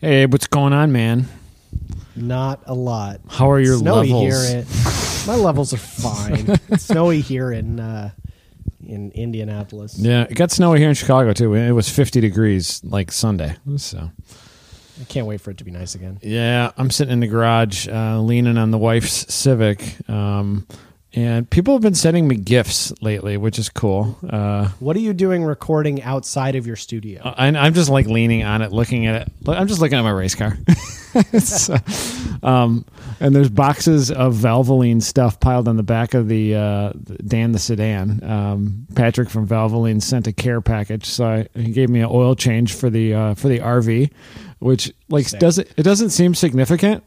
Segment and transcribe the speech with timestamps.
[0.00, 1.26] Hey, what's going on, man?
[2.16, 3.20] Not a lot.
[3.28, 4.48] How are your snowy levels?
[4.48, 4.58] here.
[4.60, 4.66] In,
[5.26, 6.58] my levels are fine.
[6.70, 8.10] It's snowy here in uh,
[8.86, 9.98] in Indianapolis.
[9.98, 11.52] Yeah, it got snowy here in Chicago too.
[11.54, 13.56] It was 50 degrees like Sunday.
[13.76, 14.10] So
[15.00, 16.18] I can't wait for it to be nice again.
[16.22, 20.66] yeah, I'm sitting in the garage, uh, leaning on the wife's Civic, um,
[21.12, 24.16] and people have been sending me gifts lately, which is cool.
[24.28, 27.20] Uh, What are you doing recording outside of your studio?
[27.24, 29.32] I, I'm just like leaning on it, looking at it.
[29.48, 30.56] I'm just looking at my race car.
[31.40, 31.74] So,
[32.44, 32.84] um,
[33.18, 36.92] and there's boxes of Valvoline stuff piled on the back of the uh,
[37.26, 38.22] Dan the sedan.
[38.22, 42.36] Um, Patrick from Valvoline sent a care package, so I, he gave me an oil
[42.36, 44.12] change for the uh, for the RV,
[44.60, 47.02] which like doesn't it doesn't seem significant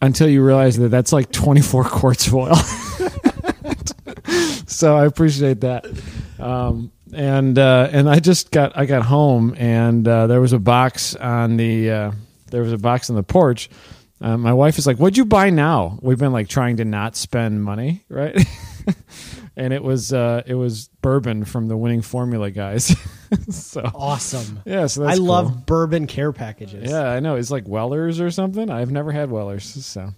[0.00, 2.54] until you realize that that's like 24 quarts of oil.
[4.66, 5.86] so I appreciate that.
[6.38, 10.58] Um, and uh, and I just got I got home and uh, there was a
[10.58, 12.12] box on the uh,
[12.50, 13.70] there was a box on the porch.
[14.20, 17.16] Uh, my wife is like, "What'd you buy now?" We've been like trying to not
[17.16, 18.36] spend money, right?
[19.58, 22.96] and it was uh, it was bourbon from the winning formula guys.
[23.50, 24.60] so awesome.
[24.64, 26.90] yeah, so I that's love bourbon care packages.
[26.90, 27.34] Yeah, I know.
[27.36, 28.70] It's like Wellers or something.
[28.70, 30.10] I've never had Wellers, so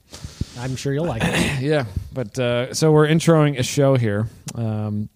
[0.59, 1.63] I'm sure you'll like it.
[1.63, 1.87] yeah.
[2.13, 5.09] But uh, so we're introing a show here, um,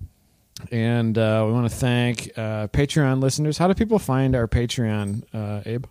[0.72, 3.58] and uh, we want to thank uh, Patreon listeners.
[3.58, 5.84] How do people find our Patreon, uh, Abe?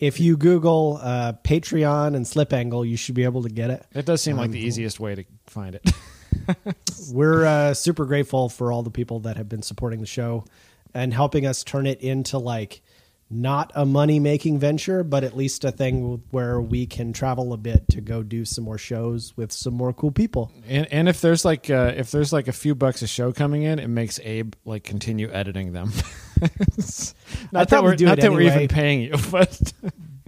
[0.00, 3.84] If you Google uh, Patreon and Slip Angle, you should be able to get it.
[3.94, 5.88] It does seem like Um, the easiest way to find it.
[7.12, 10.44] We're uh, super grateful for all the people that have been supporting the show
[10.94, 12.82] and helping us turn it into like
[13.34, 17.56] not a money making venture, but at least a thing where we can travel a
[17.56, 20.52] bit to go do some more shows with some more cool people.
[20.68, 23.62] and and if there's like uh, if there's like a few bucks a show coming
[23.62, 25.92] in, it makes Abe like continue editing them.
[27.52, 29.72] not that we're do not it that we're even paying you, but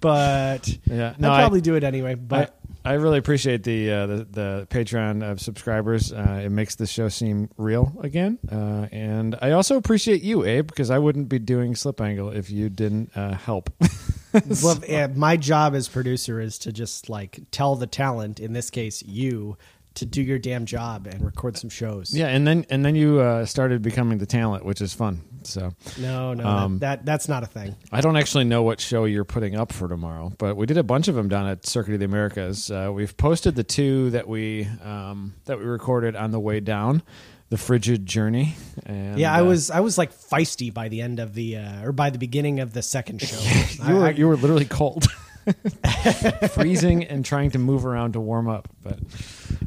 [0.00, 2.14] But yeah, no, I'd I- probably do it anyway.
[2.14, 6.12] But I, really appreciate the, uh, the the Patreon of subscribers.
[6.12, 10.66] Uh, it makes the show seem real again, uh, and I also appreciate you, Abe,
[10.66, 13.70] because I wouldn't be doing Slip Angle if you didn't uh, help.
[14.62, 18.70] well, yeah, my job as producer is to just like tell the talent, in this
[18.70, 19.56] case you,
[19.94, 22.14] to do your damn job and record some shows.
[22.14, 25.20] yeah, and then and then you uh, started becoming the talent, which is fun.
[25.44, 27.76] So No, no, Um, that, that that's not a thing.
[27.92, 30.82] I don't actually know what show you're putting up for tomorrow, but we did a
[30.82, 32.70] bunch of them down at Circuit of the Americas.
[32.70, 37.02] Uh, we've posted the two that we um, that we recorded on the way down,
[37.50, 38.56] the Frigid Journey.
[38.86, 41.84] And, Yeah, I uh, was I was like feisty by the end of the uh,
[41.84, 43.38] or by the beginning of the second show.
[43.86, 45.06] you were I- you were literally cold,
[46.50, 48.68] freezing, and trying to move around to warm up.
[48.82, 48.98] But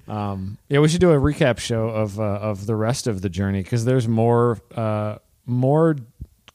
[0.07, 3.29] um, yeah, we should do a recap show of uh, of the rest of the
[3.29, 5.95] journey because there's more uh, more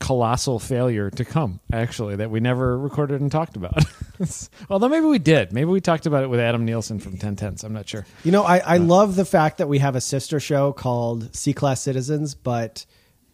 [0.02, 1.60] colossal failure to come.
[1.72, 3.84] Actually, that we never recorded and talked about.
[4.70, 5.52] Although maybe we did.
[5.52, 7.62] Maybe we talked about it with Adam Nielsen from Ten Tenths.
[7.62, 8.04] I'm not sure.
[8.24, 11.52] You know, I, I love the fact that we have a sister show called C
[11.52, 12.84] Class Citizens, but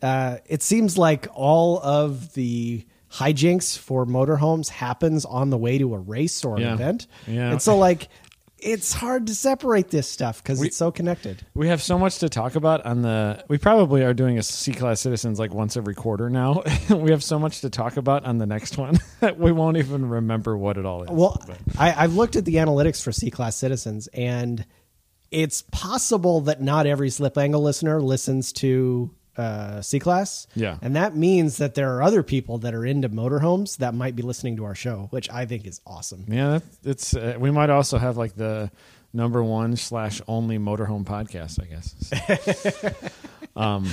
[0.03, 5.94] uh, it seems like all of the hijinks for motorhomes happens on the way to
[5.94, 6.74] a race or an Yeah.
[6.74, 7.06] event.
[7.26, 7.50] Yeah.
[7.52, 8.08] And so, like,
[8.60, 11.47] it's hard to separate this stuff because it's so connected.
[11.54, 13.44] We have so much to talk about on the.
[13.48, 16.64] We probably are doing a C class citizens like once every quarter now.
[16.91, 20.08] we have so much to talk about on the next one that we won't even
[20.08, 21.08] remember what it all is.
[21.10, 24.66] Well, But- I, I've looked at the analytics for C Class Citizens, and
[25.30, 30.47] it's possible that not every Slip Angle listener listens to uh, C Class.
[30.54, 30.76] Yeah.
[30.82, 34.22] And that means that there are other people that are into motorhomes that might be
[34.22, 36.25] listening to our show, which I think is awesome.
[36.28, 37.15] yeah, it's.
[37.15, 38.71] Uh, we might also have like the
[39.15, 41.60] number one slash only motorhome podcast.
[41.62, 42.93] I guess.
[43.56, 43.88] um,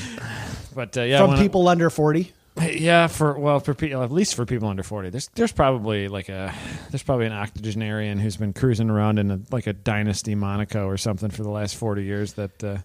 [0.74, 2.34] but uh, yeah, From when I- people under 40.
[2.58, 6.30] Yeah, for well, for people at least for people under forty, there's there's probably like
[6.30, 6.54] a
[6.90, 10.96] there's probably an octogenarian who's been cruising around in a, like a dynasty Monaco or
[10.96, 12.78] something for the last forty years that uh,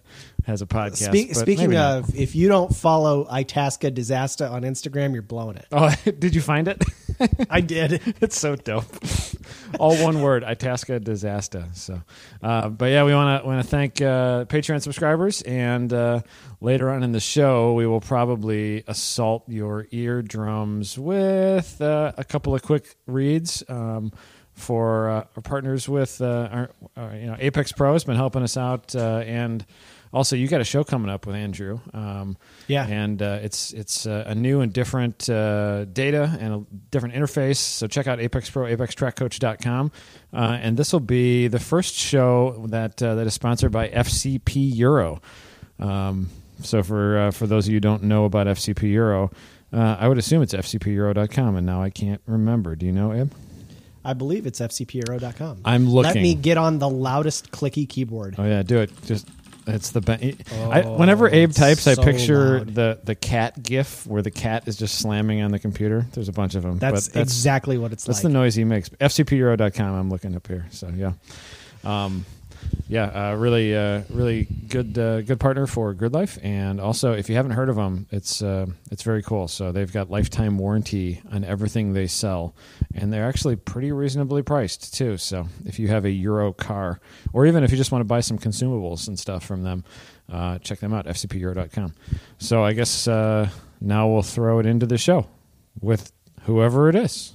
[0.45, 0.95] has a podcast.
[0.97, 1.99] Spe- speaking maybe not.
[1.99, 5.67] of, if you don't follow Itasca Disaster on Instagram, you're blowing it.
[5.71, 6.83] oh, did you find it?
[7.49, 8.01] I did.
[8.21, 8.85] it's so dope.
[9.79, 11.65] All one word, Itasca disaster.
[11.73, 12.01] So,
[12.43, 16.21] uh, but yeah, we want to want to thank uh, Patreon subscribers, and uh,
[16.61, 22.55] later on in the show, we will probably assault your eardrums with uh, a couple
[22.55, 23.63] of quick reads.
[23.67, 24.13] Um,
[24.53, 28.43] for uh, our partners with uh, our, uh, you know Apex Pro has been helping
[28.43, 29.65] us out, uh, and
[30.13, 31.79] also you got a show coming up with Andrew.
[31.93, 32.37] Um,
[32.67, 32.85] Yeah.
[32.85, 37.57] and uh, it's it's uh, a new and different uh, data and a different interface.
[37.57, 39.91] So check out Apex Pro, ApexTrackCoach.com,
[40.33, 44.75] uh, and this will be the first show that uh, that is sponsored by FCP
[44.75, 45.21] Euro.
[45.79, 46.29] Um,
[46.63, 49.31] so for uh, for those of you who don't know about FCP Euro,
[49.73, 52.75] Uh, I would assume it's fcpeuro.com, and now I can't remember.
[52.75, 53.31] Do you know, Abe?
[54.03, 55.61] I believe it's fcpro.com.
[55.63, 56.13] I'm looking.
[56.13, 58.35] Let me get on the loudest clicky keyboard.
[58.37, 58.91] Oh yeah, do it.
[59.05, 59.29] Just
[59.67, 62.75] it's the be- I, whenever Abe types, I picture loud.
[62.75, 66.05] the the cat GIF where the cat is just slamming on the computer.
[66.13, 66.79] There's a bunch of them.
[66.79, 68.15] That's, that's exactly what it's like.
[68.15, 68.33] that's like.
[68.33, 68.89] the noise he makes.
[68.89, 69.93] FCPeuro.com.
[69.93, 70.65] I'm looking up here.
[70.71, 71.13] So yeah,
[71.85, 72.25] um,
[72.87, 76.37] yeah, uh, really, uh, really good, uh, good partner for Grid Life.
[76.43, 79.47] And also, if you haven't heard of them, it's uh, it's very cool.
[79.47, 82.53] So they've got lifetime warranty on everything they sell,
[82.93, 85.17] and they're actually pretty reasonably priced too.
[85.17, 86.99] So if you have a Euro car,
[87.31, 89.85] or even if you just want to buy some consumables and stuff from them,
[90.29, 91.05] uh, check them out.
[91.05, 91.93] FCPeuro.com.
[92.39, 93.49] So I guess uh,
[93.79, 95.27] now we'll throw it into the show
[95.79, 96.11] with
[96.41, 97.33] whoever it is.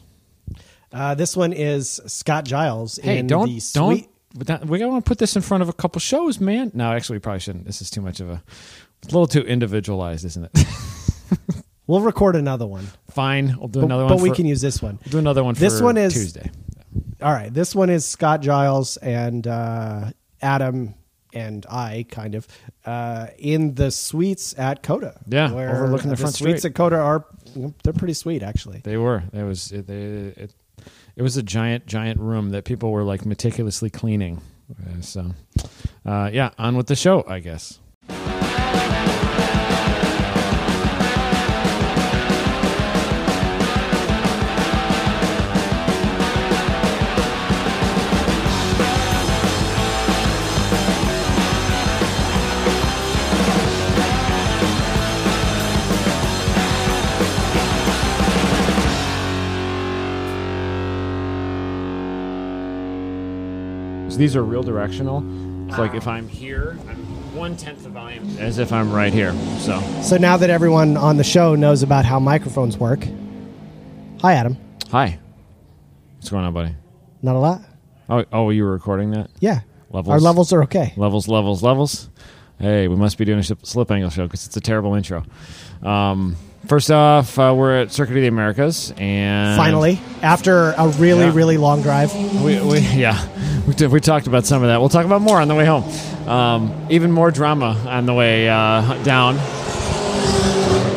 [0.92, 2.98] Uh, this one is Scott Giles.
[3.02, 4.08] Hey, in don't the don't.
[4.44, 6.70] That, we want to put this in front of a couple shows, man.
[6.74, 7.64] No, actually, we probably shouldn't.
[7.64, 8.42] This is too much of a.
[9.02, 10.66] It's a little too individualized, isn't it?
[11.86, 14.16] We'll record another one, Fine, we'll do but, another one.
[14.16, 14.98] but we can use this one.
[15.04, 15.54] we'll do another one.
[15.54, 16.50] This for one is- Tuesday.
[17.22, 20.10] All right, this one is Scott Giles and uh,
[20.42, 20.94] Adam
[21.32, 22.48] and I, kind of,
[22.84, 25.20] uh, in the suites at COTA.
[25.28, 26.70] Yeah, where overlooking the front suites street.
[26.70, 27.26] at COTA are
[27.84, 28.80] they're pretty sweet, actually.
[28.82, 29.22] They were.
[29.32, 29.70] It was.
[29.72, 29.94] It, they,
[30.42, 30.54] it,
[31.16, 34.40] it was a giant, giant room that people were like meticulously cleaning.
[34.70, 35.30] Uh, so,
[36.04, 37.78] uh, yeah, on with the show, I guess.
[64.16, 65.22] So these are real directional.
[65.68, 66.96] It's like if I'm here, I'm
[67.36, 69.34] one tenth the volume as if I'm right here.
[69.58, 73.06] So, So now that everyone on the show knows about how microphones work,
[74.22, 74.56] hi Adam.
[74.90, 75.18] hi.
[76.16, 76.74] What's going on, buddy?
[77.20, 77.60] Not a lot.
[78.08, 79.28] Oh, oh, you were recording that?
[79.40, 79.60] Yeah,
[79.90, 80.12] Levels.
[80.14, 80.94] our levels are okay.
[80.96, 82.08] Levels, levels, levels.
[82.58, 85.24] Hey, we must be doing a slip, slip angle show because it's a terrible intro.
[85.82, 86.36] Um,
[86.66, 91.34] first off, uh, we're at Circuit of the Americas, and Finally, after a really Yeah.
[91.34, 92.14] really long drive.
[92.42, 93.28] we, we yeah,
[93.66, 94.78] we, did, we talked about some of that.
[94.78, 95.84] We'll talk about more on the way home.
[96.28, 99.36] Um, even more drama on the way uh, down.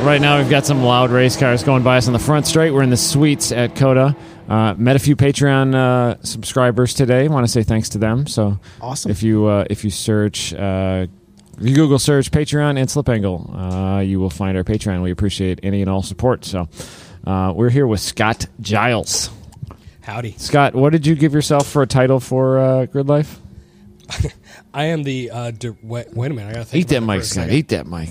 [0.06, 2.72] Right now, we've got some loud race cars going by us on the front straight.
[2.72, 4.16] We're in the suites at COTA.
[4.48, 7.28] Uh, met a few Patreon uh, subscribers today.
[7.28, 8.26] Want to say thanks to them.
[8.26, 9.12] So Awesome.
[9.12, 11.06] If you uh, if you search, uh,
[11.60, 15.04] if you Google search Patreon and Slip Angle, uh, you will find our Patreon.
[15.04, 16.46] We appreciate any and all support.
[16.46, 16.68] So
[17.28, 19.30] uh, we're here with Scott Giles.
[20.10, 20.34] Howdy.
[20.40, 23.40] Scott, what did you give yourself for a title for uh, Grid Life?
[24.74, 25.30] I am the.
[25.30, 26.50] Uh, di- wait, wait a minute.
[26.50, 27.44] I gotta think Eat that about it mic, for a Scott.
[27.44, 27.56] second.
[27.56, 28.10] Eat that mic.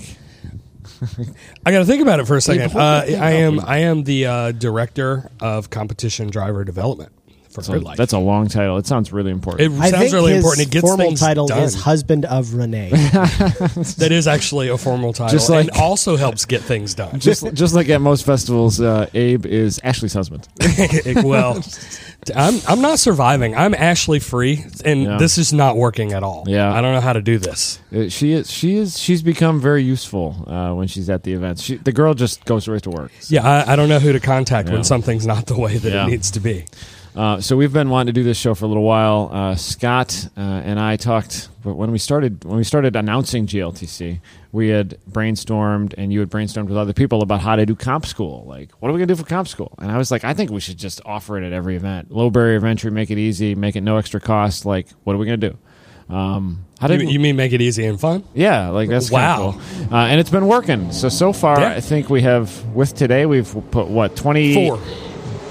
[1.65, 2.71] I gotta think about it for a second.
[2.71, 3.59] hold Uh, I am.
[3.59, 7.11] I am the uh, director of competition driver development
[7.51, 7.97] for So Grid Life.
[7.97, 8.77] that's a long title.
[8.77, 9.73] It sounds really important.
[9.73, 10.67] it I sounds think really his important.
[10.67, 11.63] It gets formal things title done.
[11.63, 12.89] is husband of Renee.
[13.97, 17.19] that is actually a formal title, Just like- and also helps get things done.
[17.19, 20.47] just just like at most festivals, uh, Abe is Ashley's husband.
[21.23, 21.63] well,
[22.35, 23.55] I'm I'm not surviving.
[23.55, 25.17] I'm Ashley free, and Yeah.
[25.17, 26.43] this is not working at all.
[26.47, 26.71] Yeah.
[26.73, 27.79] I don't know how to do this.
[27.95, 31.63] Uh, she is she is she's become very useful uh, when she's at the events.
[31.63, 33.11] She, the girl just goes right to work.
[33.29, 34.75] Yeah, I, I don't know who to contact Yeah.
[34.75, 36.05] when something's not the way that Yeah.
[36.05, 36.65] it needs to be.
[37.15, 39.29] Uh, so we've been wanting to do this show for a little while.
[39.33, 44.19] Uh, Scott uh, and I talked but when we started when we started announcing GLTC.
[44.51, 48.05] We had brainstormed, and you had brainstormed with other people about how to do comp
[48.07, 48.45] school.
[48.47, 49.75] Like, what are we gonna do for comp school?
[49.77, 52.09] And I was like, I think we should just offer it at every event.
[52.11, 54.65] Low barrier of entry, make it easy, make it no extra cost.
[54.65, 55.57] Like, what are we gonna do?
[56.09, 58.23] Um, how You, did you mean make it easy and fun?
[58.33, 59.19] yeah, like that's Wow.
[59.19, 59.93] wow, cool.
[59.93, 60.91] uh, and it's been working.
[60.91, 61.73] So so far, Yeah.
[61.73, 64.79] I think we have with today we've put what twenty Four.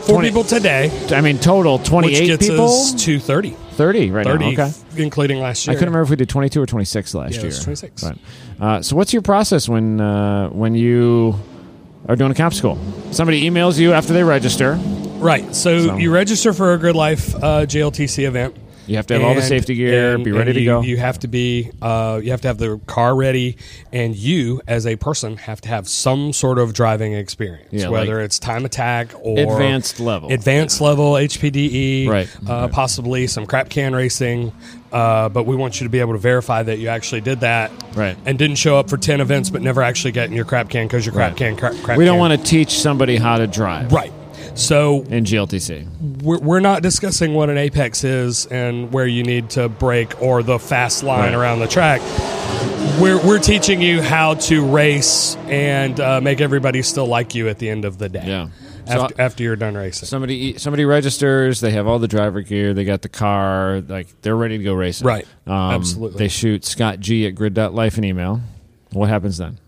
[0.08, 2.64] Four 20 people today, I mean total twenty-eight which gets people.
[2.64, 3.50] us to 30.
[3.50, 4.64] 30 right 30, now.
[4.64, 4.72] Okay.
[4.96, 5.72] including last year.
[5.72, 7.50] I couldn't remember if we did 22 or 26 last Yeah, year.
[7.52, 8.02] 26.
[8.02, 8.18] Right.
[8.58, 11.38] Uh, so what's your process when uh, when you
[12.08, 12.78] are doing a comp school?
[13.12, 14.74] Somebody emails you after they register.
[15.18, 15.54] Right.
[15.54, 18.56] So, So- you register for a Grid Life uh, GLTC event.
[18.88, 20.80] You have to have all the safety gear, and- be ready and to you, go.
[20.83, 23.57] You have to be, uh, you have to have the car ready,
[23.92, 28.16] and you, as a person, have to have some sort of driving experience, Yeah, whether
[28.16, 30.33] like it's time attack or Advanced level.
[30.33, 32.28] advanced level HPDE, Right.
[32.49, 32.73] Uh, Right.
[32.73, 34.52] possibly some crap can racing.
[34.90, 37.71] Uh, but we want you to be able to verify that you actually did that,
[37.95, 38.16] Right.
[38.25, 40.87] And didn't show up for ten events, but never actually get in your crap can
[40.87, 41.37] because your crap Right.
[41.37, 41.57] can.
[41.57, 43.92] Crap, crap we don't can- want to teach somebody how to drive.
[43.92, 44.11] Right.
[44.58, 46.22] So in GLTC.
[46.22, 50.42] we're, we're not discussing what an apex is and where you need to brake or
[50.42, 51.34] the fast line Right.
[51.34, 52.00] around the track.
[53.00, 57.58] We're, we're teaching you how to race and uh, make everybody still like you at
[57.58, 58.24] the end of the day.
[58.26, 58.48] Yeah.
[58.86, 60.06] So- After, after you're done racing.
[60.06, 61.60] Somebody somebody registers.
[61.60, 62.72] They have all the driver gear.
[62.74, 63.82] They got the car.
[63.86, 65.06] Like they're ready to go racing.
[65.06, 65.26] Right.
[65.46, 66.18] Um, Absolutely.
[66.18, 68.40] They shoot Scott G at grid.life an email.
[68.92, 69.58] What happens then?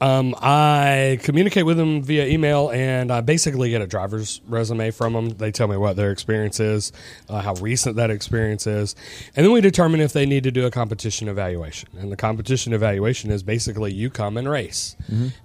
[0.00, 5.12] Um, I communicate with them via email, and I basically get a driver's resume from
[5.14, 5.30] them.
[5.30, 6.92] They tell me what their experience is,
[7.28, 8.94] uh, how recent that experience is,
[9.34, 11.88] and then we determine if they need to do a competition evaluation.
[11.98, 14.94] And the competition evaluation is basically you come and race,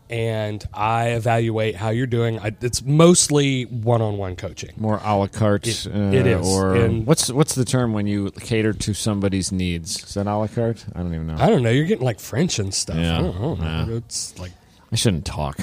[0.10, 2.38] and I evaluate how you're doing.
[2.40, 4.74] I, it's mostly one-on-one coaching.
[4.78, 5.66] More a la carte.
[5.68, 6.48] It- uh, it is.
[6.48, 10.04] Or And- what's what's the term when you cater to somebody's needs?
[10.04, 10.86] Is that a la carte?
[10.94, 11.38] I don't even know.
[11.40, 11.72] I don't know.
[11.72, 12.98] You're getting like French and stuff.
[12.98, 13.18] Yeah.
[13.18, 13.86] I don't, I don't know.
[13.90, 13.98] Yeah.
[13.98, 14.38] It's
[14.94, 15.58] I shouldn't talk.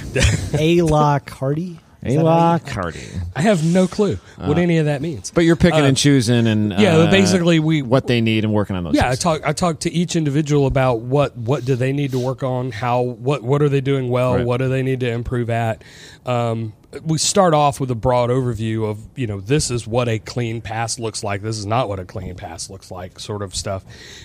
[0.58, 1.78] A la Cardi.
[2.02, 2.96] a la carte.
[3.36, 5.30] I have no clue what any of that means.
[5.30, 8.42] But you're picking Uh, and choosing and yeah, uh, but basically we what they need
[8.44, 8.94] and working on those.
[8.94, 9.18] Yeah, I things.
[9.20, 9.42] talk.
[9.46, 13.02] I talk to each individual about what what do they need to work on, how
[13.02, 14.44] what what are they doing well, Right.
[14.46, 15.84] what do they need to improve at.
[16.26, 16.72] Um,
[17.04, 20.60] we start off with a broad overview of you know this is what a clean
[20.60, 21.40] pass looks like.
[21.42, 23.84] This is not what a clean pass looks like, sort of stuff.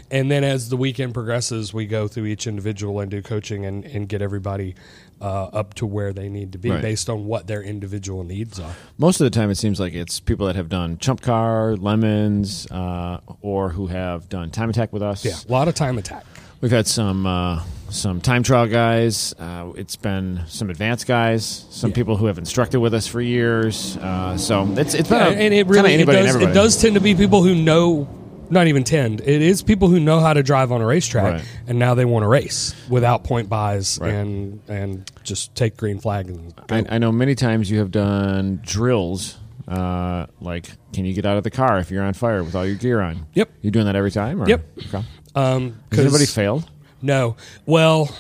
[0.09, 3.85] And then as the weekend progresses, we go through each individual and do coaching and,
[3.85, 4.73] and get everybody
[5.21, 6.81] uh, up to where they need to be Right.
[6.81, 8.73] based on what their individual needs are.
[8.97, 12.69] Most of the time, it seems like it's people that have done Chump Car, Lemons,
[12.71, 15.23] uh, or who have done Time Attack with us.
[15.23, 16.25] Yeah, a lot of time attack.
[16.61, 19.33] We've had some uh, some time trial guys.
[19.39, 21.65] Uh, it's been some advanced guys.
[21.69, 21.95] Some Yeah.
[21.95, 23.97] people who have instructed with us for years.
[23.97, 26.95] Uh, so it's it's been Yeah, a, and it really it does, it does tend
[26.95, 28.07] to be people who know
[28.47, 31.43] not even tend it is people who know how to drive on a racetrack Right.
[31.67, 34.13] and now they want to race without point buys Right.
[34.13, 36.53] and and just take green flag and.
[36.69, 39.37] I, I know many times you have done drills.
[39.67, 42.67] Uh, like, can you get out of the car if you're on fire with all
[42.67, 43.25] your gear on?
[43.33, 43.49] Yep.
[43.63, 44.39] You're doing that every time?
[44.39, 44.47] Or?
[44.47, 44.63] Yep.
[44.89, 45.03] Okay.
[45.33, 46.69] um Has anybody failed?
[47.05, 47.35] No
[47.65, 48.13] well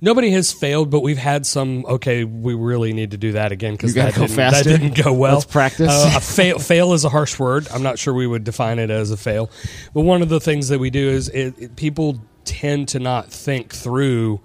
[0.00, 1.86] Nobody has failed, but we've had some.
[1.86, 4.52] Okay, we really need to do that again because You gotta that, go didn't- that
[4.52, 4.68] faster?
[4.76, 5.34] didn't go well.
[5.34, 5.88] Let's practice.
[5.90, 7.66] Uh, a fail, fail is a harsh word.
[7.72, 9.50] I'm not sure we would define it as a fail.
[9.94, 13.32] But one of the things that we do is it, it- people tend to not
[13.32, 14.40] think through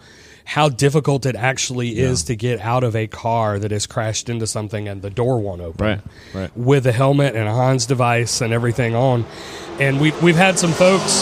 [0.50, 4.48] how difficult it actually is to get out of a car that has crashed into
[4.48, 5.86] something and the door won't open.
[5.86, 6.02] Right,
[6.34, 6.58] right.
[6.58, 9.28] With a helmet and a Hans device and everything on.
[9.80, 11.22] And we, we've had some folks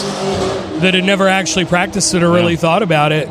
[0.80, 3.28] that had never actually practiced it or really thought about it.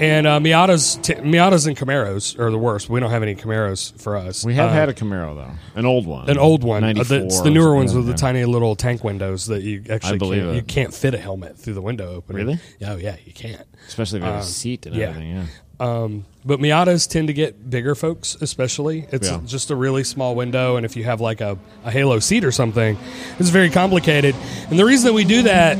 [0.00, 2.88] And uh, Miatas, t- Miatas and Camaros are the worst.
[2.88, 4.44] We don't have any Camaros for us.
[4.44, 6.84] We have Uh, had a Camaro though, an old one, an old one.
[6.84, 10.18] Uh, the, it's the newer ones with the tiny little tank windows that you actually
[10.20, 10.54] can't, it.
[10.54, 12.46] you can't fit a helmet through the window opening.
[12.46, 12.60] Really?
[12.86, 13.66] Oh yeah, you can't.
[13.88, 15.08] especially if you have um, a seat and yeah.
[15.08, 15.30] everything.
[15.36, 15.44] Yeah.
[15.80, 19.06] Um, but Miatas tend to get bigger folks, especially.
[19.12, 19.40] It's Yeah.
[19.46, 22.50] just a really small window, and if you have like a, a Halo seat or
[22.52, 22.96] something,
[23.38, 24.34] it's very complicated.
[24.70, 25.76] And the reason that we do that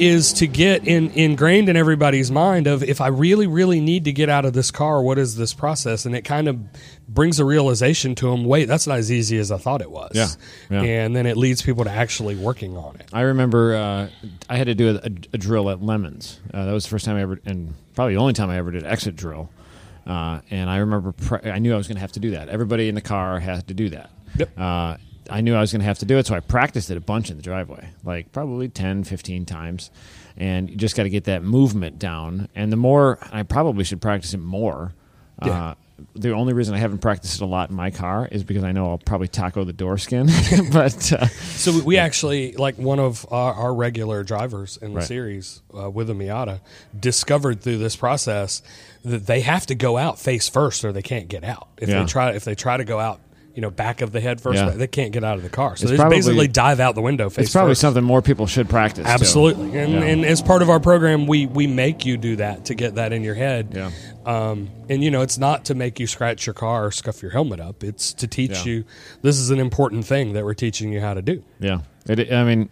[0.00, 4.12] is to get in, ingrained in everybody's mind of if I really, really need to
[4.12, 6.06] get out of this car, what is this process?
[6.06, 6.58] And it kind of
[7.08, 8.44] brings a realization to them.
[8.44, 10.12] Wait, that's not as easy as I thought it was.
[10.14, 10.28] Yeah.
[10.70, 10.82] Yeah.
[10.82, 13.08] And then it leads people to actually working on it.
[13.12, 14.08] I remember uh,
[14.48, 16.40] I had to do a, a drill at Lemons.
[16.52, 18.70] Uh, that was the first time I ever, and probably the only time I ever
[18.70, 19.50] did exit drill.
[20.06, 22.48] Uh, and I remember pre- I knew I was going to have to do that.
[22.48, 24.10] Everybody in the car had to do that.
[24.38, 24.58] Yep.
[25.28, 27.00] I knew I was going to have to do it, so I practiced it a
[27.00, 29.90] bunch in the driveway, like probably 10, 15 times.
[30.36, 32.48] And you just got to get that movement down.
[32.54, 34.92] And the more, I probably should practice it more.
[35.44, 35.50] Yeah.
[35.70, 35.74] Uh,
[36.16, 38.72] the only reason I haven't practiced it a lot in my car is because I
[38.72, 40.28] know I'll probably taco the door skin.
[40.72, 45.00] but uh, So we- we actually, like one of our, our regular drivers in the
[45.00, 45.06] Right.
[45.06, 46.60] series uh, with a Miata,
[46.98, 48.62] discovered through this process
[49.04, 51.68] that they have to go out face first or they can't get out.
[51.76, 52.00] If Yeah.
[52.00, 53.20] they try, if they try to go out,
[53.54, 54.70] you know, back of the head first, Yeah.
[54.70, 55.70] they can't get out of the car.
[55.76, 57.80] So It's they just probably- basically dive out the window face it's probably first.
[57.80, 59.04] something more people should practice.
[59.04, 59.10] too.
[59.10, 60.00] Absolutely, and, Yeah.
[60.02, 63.12] and as part of our program, we we make you do that to get that
[63.12, 63.72] in your head.
[63.74, 63.90] Yeah.
[64.24, 67.32] Um, and you know, it's not to make you scratch your car or scuff your
[67.32, 67.82] helmet up.
[67.82, 68.72] It's to teach Yeah.
[68.72, 68.84] you
[69.22, 71.42] this is an important thing that we're teaching you how to do.
[71.58, 71.78] Yeah.
[72.08, 72.68] It, I mean,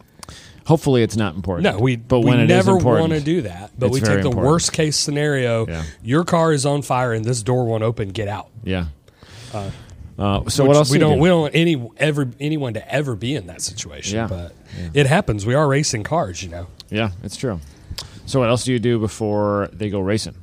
[0.66, 1.64] hopefully it's not important.
[1.74, 3.70] No, we but we when it is never want to do that.
[3.78, 4.46] But we take the important.
[4.46, 5.66] worst case scenario.
[5.66, 5.82] Yeah.
[6.02, 8.10] Your car is on fire and this door won't open.
[8.10, 8.48] Get out.
[8.62, 8.86] Yeah.
[9.52, 9.70] Uh,
[10.18, 10.90] Uh, so Which what else?
[10.90, 11.16] We do don't.
[11.16, 11.22] do?
[11.22, 14.16] We don't want any ever anyone to ever be in that situation.
[14.16, 14.26] Yeah.
[14.26, 14.52] But
[14.92, 15.46] it happens.
[15.46, 16.42] We are racing cars.
[16.42, 16.66] You know.
[16.90, 17.60] Yeah, it's true.
[18.26, 20.34] So what else do you do before they go racing?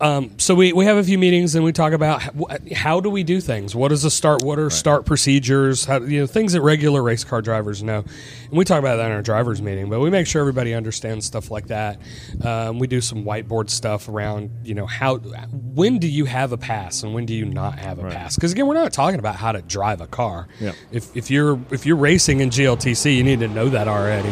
[0.00, 2.32] Um, so we, we have a few meetings and we talk about how,
[2.74, 3.74] how do we do things.
[3.74, 4.42] What is a start?
[4.42, 5.86] What are start procedures?
[5.86, 8.04] How, you know things that regular race car drivers know.
[8.44, 9.88] And we talk about that in our drivers meeting.
[9.88, 11.98] But we make sure everybody understands stuff like that.
[12.44, 16.58] Um, we do some whiteboard stuff around you know how when do you have a
[16.58, 18.36] pass and when do you not have a pass?
[18.36, 20.46] Because again, we're not talking about how to drive a car.
[20.60, 20.72] Yeah.
[20.92, 24.28] If if you're if you're racing in GLTC, you need to know that already.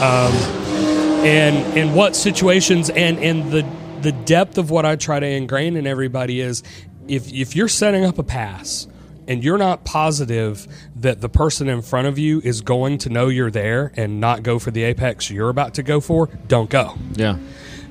[0.00, 0.32] Um,
[1.24, 5.76] and and what situations and and the the depth of what I try to ingrain
[5.76, 6.62] in everybody is
[7.08, 8.86] if if you're setting up a pass
[9.26, 13.28] and you're not positive that the person in front of you is going to know
[13.28, 16.94] you're there and not go for the apex you're about to go for, don't go.
[17.14, 17.38] Yeah.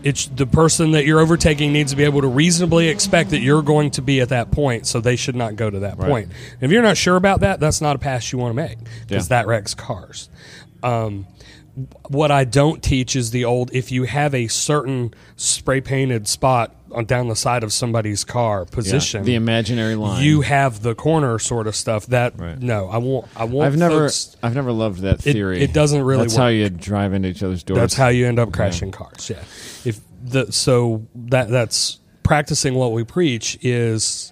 [0.04, 3.62] It's the person that you're overtaking needs to be able to reasonably expect that you're
[3.62, 6.10] going to be at that point, so they should not go to that Right.
[6.10, 6.32] point.
[6.60, 8.78] If you're not sure about that, that's not a pass you want to make
[9.08, 9.38] because Yeah.
[9.38, 10.30] that wrecks cars.
[10.84, 11.26] Um,
[12.10, 16.76] what I don't teach is the old if you have a certain spray painted spot
[16.92, 18.76] on down the side of somebody's car Yeah.
[18.76, 20.24] position, The imaginary line.
[20.24, 22.06] you have the corner sort of stuff.
[22.08, 22.60] That Right.
[22.62, 23.26] no, I won't.
[23.36, 23.66] I won't.
[23.66, 25.62] I've never, folks- I've never loved that theory.
[25.64, 27.80] it doesn't really That's how you drive into each other's doors.
[27.80, 29.32] That's how you end up crashing cars.
[29.32, 29.38] Yeah.
[29.86, 34.32] If the so that that's practicing what we preach is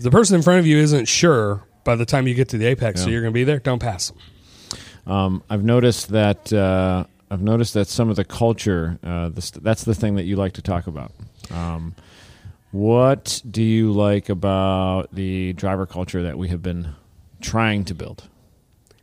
[0.00, 2.66] the person in front of you isn't sure by the time you get to the
[2.66, 3.60] apex, so you're going to be there.
[3.60, 4.18] Don't pass them.
[5.10, 9.84] Um, I've noticed that uh, I've noticed that some of the culture uh, the, that's
[9.84, 11.12] the thing that you like to talk about.
[11.50, 11.94] Um,
[12.70, 16.94] what do you like about the driver culture that we have been
[17.40, 18.28] trying to build?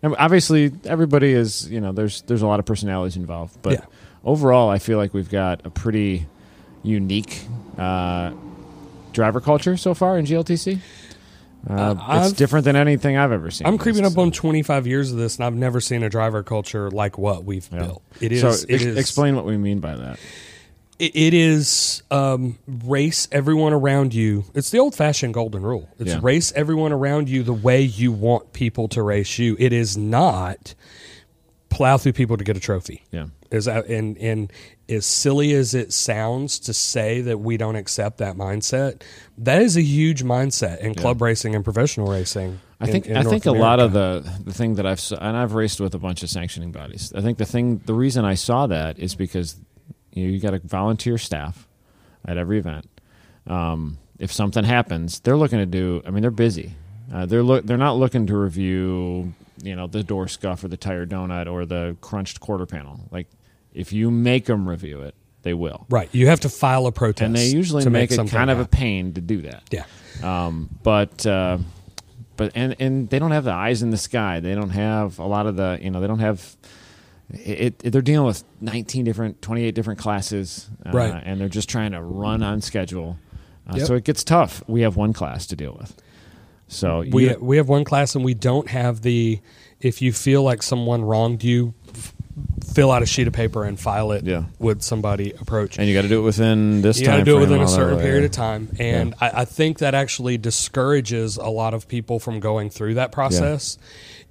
[0.02, 3.86] And obviously, everybody is you know there's there's a lot of personalities involved, but Yeah.
[4.24, 6.26] overall, I feel like we've got a pretty
[6.84, 7.42] unique
[7.78, 8.32] uh,
[9.12, 10.80] driver culture so far in GLTC.
[11.70, 13.68] Uh, it's different than anything I've ever seen.
[13.68, 16.44] I'm creeping up So- on 25 years of this, and I've never seen a driver
[16.44, 17.80] culture like what we've Yeah.
[17.80, 18.02] built.
[18.22, 18.42] It is.
[18.42, 20.18] So it ex- is- explain what we mean by that.
[21.00, 24.46] It, it is um, race everyone around you.
[24.56, 25.90] It's the old-fashioned golden rule.
[26.00, 26.20] It's Yeah.
[26.22, 29.56] race everyone around you the way you want people to race you.
[29.60, 30.74] It is not
[31.78, 33.04] plow through people to get a trophy.
[33.12, 33.28] Yeah.
[33.52, 34.52] Is that and and
[34.90, 39.04] as silly as it sounds to say that we don't accept that mindset,
[39.38, 42.60] that is a huge mindset in club racing and professional racing.
[42.82, 45.02] I in- think in I North think a lot of the the thing that I've
[45.22, 47.14] and I've raced with a bunch of sanctioning bodies.
[47.16, 49.56] I think the thing the reason I saw that is because
[50.14, 51.68] you know, you got a volunteer staff
[52.26, 52.90] at every event.
[53.46, 56.02] Um, if something happens, they're looking to do.
[56.08, 56.74] I mean, they're busy.
[57.14, 57.66] Uh, they're look.
[57.68, 59.34] They're not looking to review.
[59.64, 63.00] You know, the door scuff or the tire donut or the crunched quarter panel.
[63.12, 63.28] Like,
[63.74, 65.86] if you make them review it, they will.
[65.89, 66.10] right.
[66.12, 68.60] You have to file a protest, And they usually to make, make, it kind of
[68.60, 69.63] a pain to do that.
[69.72, 69.86] yeah.
[70.24, 71.60] Um, but uh,
[72.36, 74.39] but and and they don't have the eyes in the sky.
[74.39, 76.56] They don't have a lot of the you know they don't have.
[77.30, 81.22] It, it, they're dealing with 19 different 28 different classes uh, Right.
[81.26, 83.17] and they're just trying to run on schedule
[83.70, 83.88] uh, Yep.
[83.88, 85.93] so it gets tough we have one class to deal with
[86.67, 89.39] so We you- we have one class and we don't have the
[89.80, 92.13] if you feel like someone wronged you, f-
[92.73, 94.43] fill out a sheet of paper and file it Yeah.
[94.60, 95.77] with somebody approach.
[95.77, 97.67] and you got to do it within this you got to do it within a
[97.67, 102.19] certain period of time, and I, I think that actually discourages a lot of people
[102.19, 103.77] from going through that process.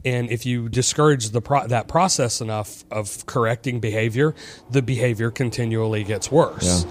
[0.07, 4.35] And if you discourage the pro- that process enough of correcting behavior,
[4.71, 6.87] the behavior continually gets worse.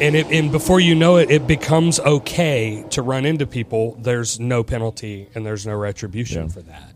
[0.00, 3.96] And it, and before you know it, it becomes okay to run into people.
[4.00, 6.48] There's no penalty and there's no retribution Yeah.
[6.48, 6.94] for that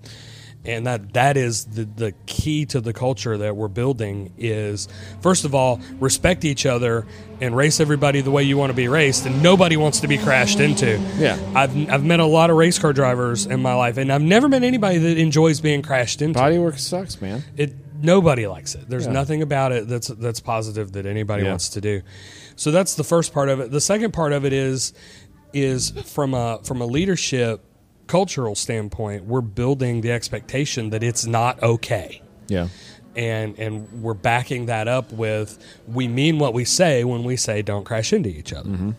[0.65, 4.89] and that that is the, the key to the culture that we're building is
[5.21, 7.07] first of all respect each other
[7.41, 10.19] and race everybody the way you want to be raced and nobody wants to be
[10.19, 11.39] crashed into Yeah.
[11.55, 14.49] i've, I've met a lot of race car drivers in my life and i've never
[14.49, 18.89] met anybody that enjoys being crashed into bodywork sucks man it nobody likes it.
[18.89, 19.13] There's Yeah.
[19.13, 21.49] nothing about it that's that's positive that anybody Yeah.
[21.51, 22.03] wants to do.
[22.55, 23.73] So that's the first part of it.
[23.73, 24.93] The second part of it is
[25.53, 27.65] is from a from a leadership
[28.09, 32.21] cultural standpoint, we're building the expectation that it's not okay.
[32.49, 32.69] yeah
[33.15, 37.63] And and we're backing that up with we mean what we say when we say
[37.63, 38.71] don't crash into each other.
[38.71, 38.91] Mm-hmm.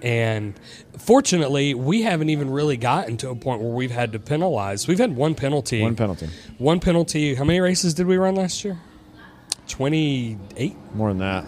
[0.00, 0.54] And
[0.96, 4.86] fortunately, we haven't even really gotten to a point where we've had to penalize.
[4.86, 5.82] We've had one penalty.
[5.82, 7.34] one penalty One penalty.
[7.34, 8.78] How many races did we run last year?
[9.66, 10.76] 28?
[10.94, 11.44] more than that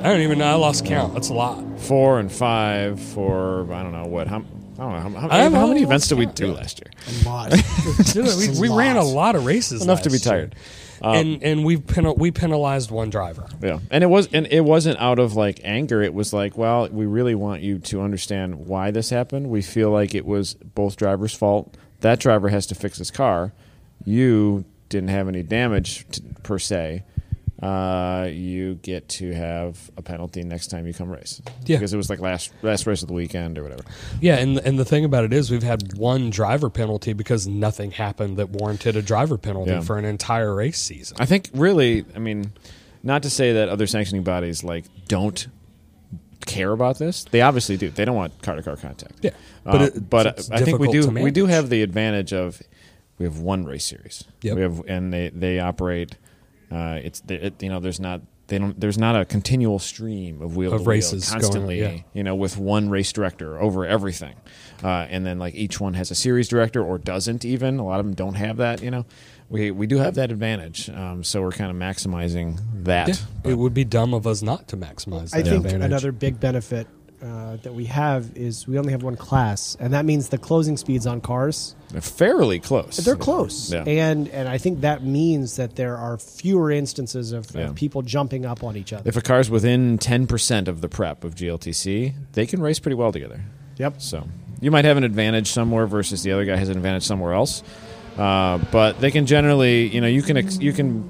[0.00, 0.46] I don't even know.
[0.46, 1.12] I lost count.
[1.14, 1.62] That's a lot.
[1.78, 4.42] four and five for i don't know what how
[4.80, 6.92] don't know how, how, I how many events did we do last year?
[7.22, 7.52] A lot.
[8.14, 9.82] we we ran a lot of races.
[9.82, 10.34] Enough to be last year.
[10.34, 10.54] tired.
[11.02, 13.46] Um, and and we penal, we penalized one driver.
[13.62, 16.02] Yeah, and it was and it wasn't out of like anger.
[16.02, 19.48] It was like, well, we really want you to understand why this happened.
[19.48, 21.76] We feel like it was both drivers' fault.
[22.00, 23.52] That driver has to fix his car.
[24.04, 27.04] You didn't have any damage t per se.
[27.62, 31.42] Uh, you get to have a penalty next time you come race.
[31.66, 31.76] Yeah.
[31.76, 33.82] because it was like last last race of the weekend or whatever.
[34.20, 37.90] Yeah, and and the thing about it is we've had one driver penalty because nothing
[37.90, 39.80] happened that warranted a driver penalty Yeah.
[39.82, 41.16] for an entire race season.
[41.20, 42.52] I think really, I mean,
[43.02, 45.46] not to say that other sanctioning bodies like don't
[46.46, 47.24] care about this.
[47.30, 47.90] They obviously do.
[47.90, 49.16] They don't want car to car contact.
[49.22, 49.30] Yeah,
[49.64, 52.62] but but it- but I think we do we do have the advantage of
[53.18, 54.24] we have one race series.
[54.40, 54.56] Yep.
[54.56, 56.16] We have and they they operate.
[56.70, 60.56] Uh, it's it, you know there's not they don't there's not a continual stream of
[60.56, 61.80] wheel Of to wheel races going on, constantly.
[61.80, 61.98] yeah.
[62.12, 64.36] You know with one race director over everything,
[64.82, 67.78] uh, and then like each one has a series director or doesn't even.
[67.78, 68.82] A lot of them don't have that.
[68.82, 69.06] You know.
[69.48, 73.08] We, we do have that advantage, um, so we're kind of maximizing that.
[73.08, 75.30] Yeah, it would be dumb of us not to maximize.
[75.30, 75.82] That I think advantage.
[75.86, 76.86] another big benefit
[77.22, 80.76] uh, that we have is we only have one class, and that means the closing
[80.76, 82.96] speeds on cars They're fairly close.
[82.98, 83.82] they're close, Yeah.
[83.84, 87.68] and and I think that means that there are fewer instances of, Yeah.
[87.68, 89.08] of people jumping up on each other.
[89.08, 93.12] If a car's within 10% of the prep of GLTC, they can race pretty well
[93.12, 93.40] together.
[93.76, 94.00] yep.
[94.00, 94.26] So
[94.60, 97.62] you might have an advantage somewhere versus the other guy has an advantage somewhere else.
[98.18, 101.08] Uh, but they can generally, you know, you can, ex- you can,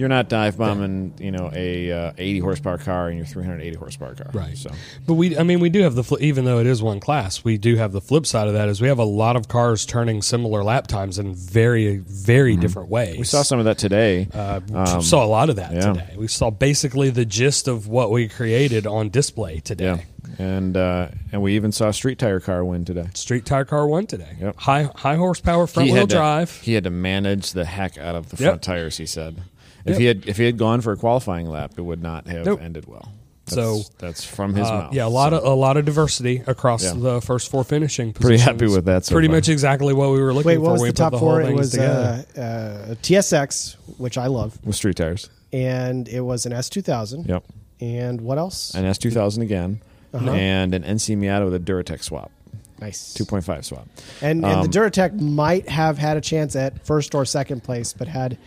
[0.00, 4.14] you're not dive bombing, you know, a uh, 80 horsepower car and your 380 horsepower
[4.14, 4.30] car.
[4.32, 4.56] Right.
[4.56, 4.70] So
[5.06, 7.44] But we, I mean, we do have the, fli- even though it is one class,
[7.44, 9.84] we do have the flip side of that is we have a lot of cars
[9.86, 13.10] turning similar lap times in very, very different ways.
[13.10, 13.18] Mm-hmm.
[13.20, 14.26] we saw some of that today.
[14.32, 15.80] Uh, Um, saw a lot of that yeah.
[15.92, 16.14] today.
[16.16, 19.84] We saw basically the gist of what we created on display today.
[19.84, 19.98] yeah.
[20.38, 23.08] And, uh, and we even saw a street tire car win today.
[23.14, 24.36] Street tire car won today.
[24.40, 24.56] Yep.
[24.58, 26.60] High high horsepower front he wheel to, drive.
[26.60, 28.48] He had to manage the heck out of the Yep.
[28.50, 28.96] front tires.
[28.96, 29.42] He said,
[29.84, 29.98] if Yep.
[29.98, 32.60] he had if he had gone for a qualifying lap, it would not have Nope.
[32.62, 33.12] ended well.
[33.46, 34.94] So, That's, that's from his Uh, mouth.
[34.94, 36.92] yeah, a lot So, of a lot of diversity across Yeah.
[36.96, 38.12] the first four finishing.
[38.12, 39.36] Pretty happy with that so Pretty far.
[39.38, 40.60] much exactly what we were looking Wait, for.
[40.62, 41.40] what was we the top the whole four?
[41.42, 45.28] It was uh, uh, TSX, which I love, with street tires.
[45.52, 47.26] and it was an S2000.
[47.28, 47.42] Yep,
[47.80, 48.72] And what else?
[48.74, 49.80] an S two thousand again,
[50.14, 50.30] Uh-huh.
[50.30, 52.30] and an NC Miata with a Duratec swap,
[52.80, 53.14] nice.
[53.14, 53.88] two point five swap.
[54.22, 57.92] And, Um, and the Duratec might have had a chance at first or second place,
[57.98, 58.38] but had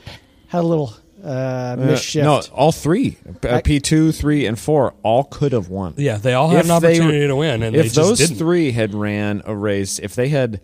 [0.48, 0.94] had a little
[1.24, 2.24] uh, Uh, misshift.
[2.24, 3.18] no, all three,
[3.64, 5.94] P two, three, and four, all could have won.
[5.98, 7.96] yeah, they all had If an they opportunity were- to win, and they if just
[7.96, 8.38] those didn't.
[8.38, 10.60] three had ran a race, if they had,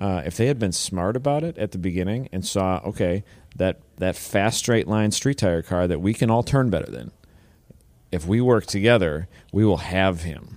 [0.00, 3.22] uh, if they had been smart about it at the beginning and saw, okay,
[3.56, 7.10] that that fast straight line street tire car that we can all turn better than,
[8.10, 10.56] if we work together, we will have him,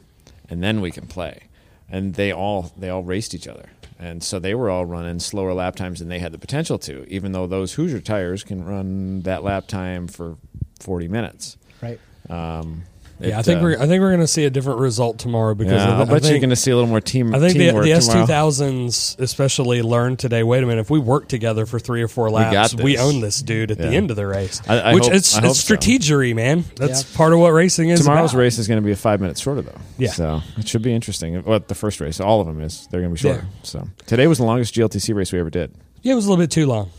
[0.50, 1.44] and then we can play.
[1.90, 3.66] And they all they all raced each other,
[4.00, 7.06] and so they were all running slower lap times than they had the potential to,
[7.08, 10.38] even though those Hoosier tires can run that lap time for
[10.80, 11.58] forty minutes.
[11.82, 12.00] right.
[12.30, 12.84] Um,
[13.30, 15.56] yeah, I think uh, we're I think we're going to see a different result tomorrow
[15.56, 17.34] because yeah, of I'll bet I you're going to see a little more team.
[17.34, 20.44] I think the, teamwork the S two thousands especially learned today.
[20.44, 23.02] Wait a minute, if we work together for three or four laps, we, this.
[23.02, 24.62] own this dude at the end of the race.
[24.68, 25.76] I- I which hope- it's I hope it's so.
[25.76, 26.66] strategery, man.
[26.76, 27.18] That's Yeah.
[27.18, 28.00] part of what racing is.
[28.02, 28.40] Tomorrow's about.
[28.42, 29.78] race is going to be a five minutes shorter, though.
[29.98, 30.12] Yeah.
[30.12, 31.36] So it should be interesting.
[31.44, 33.46] What the first race, all of them is they're going to be shorter.
[33.46, 33.60] Yeah.
[33.64, 35.74] So today was the longest GLTC race we ever did.
[36.02, 36.90] Yeah, it was a little bit too long.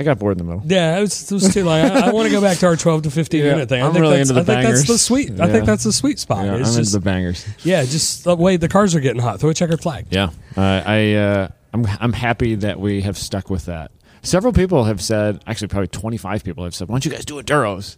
[0.00, 0.62] I got bored in the middle.
[0.66, 1.78] Yeah, it was, it was too long.
[1.78, 3.82] I, I want to go back to our twelve to fifteen Yeah, minute thing.
[3.82, 5.02] I I'm think really that's, into the I think that's the bangers.
[5.02, 5.30] sweet.
[5.40, 5.52] I Yeah.
[5.52, 6.44] think that's the sweet spot.
[6.46, 7.46] Yeah, I'm it's into just the bangers.
[7.64, 9.38] yeah, just the way the cars are getting hot.
[9.40, 10.06] Throw a checkered flag.
[10.10, 13.90] Yeah, uh, I uh, I'm I'm happy that we have stuck with that.
[14.22, 17.40] Several people have said, actually, probably 25 people have said, "Why don't you guys do
[17.40, 17.96] enduros?"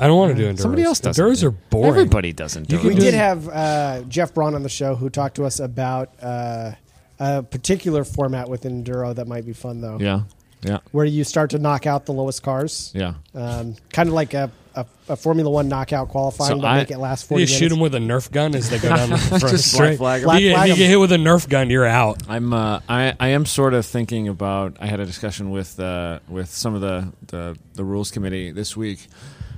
[0.00, 0.60] I don't want to do enduros.
[0.60, 1.16] Somebody else does.
[1.18, 1.88] Enduros are boring.
[1.88, 2.70] Everybody does enduros.
[2.72, 5.58] You can We did have uh, Jeff Braun on the show who talked to us
[5.60, 6.72] about uh,
[7.18, 10.20] a particular format with Enduro that might be fun, though, Yeah,
[10.62, 12.92] yeah, where you start to knock out the lowest cars.
[12.94, 13.14] yeah.
[13.34, 16.90] Um, kind of like a, a, a Formula One knockout qualifying, So but I- make
[16.90, 17.58] it last You 40 just minutes.
[17.58, 19.98] shoot them with a Nerf gun as they go down the front Just straight.
[19.98, 20.42] black flag 'em.
[20.42, 20.78] You, get, flag you 'em.
[20.78, 22.22] get hit with a Nerf gun, you're out.
[22.28, 24.76] I'm uh, I I am sort of thinking about.
[24.80, 28.76] I had a discussion with uh, with some of the, the the rules committee this
[28.76, 29.06] week.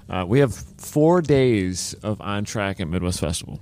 [0.08, 3.60] Uh, we have four days of on track at Midwest Festival,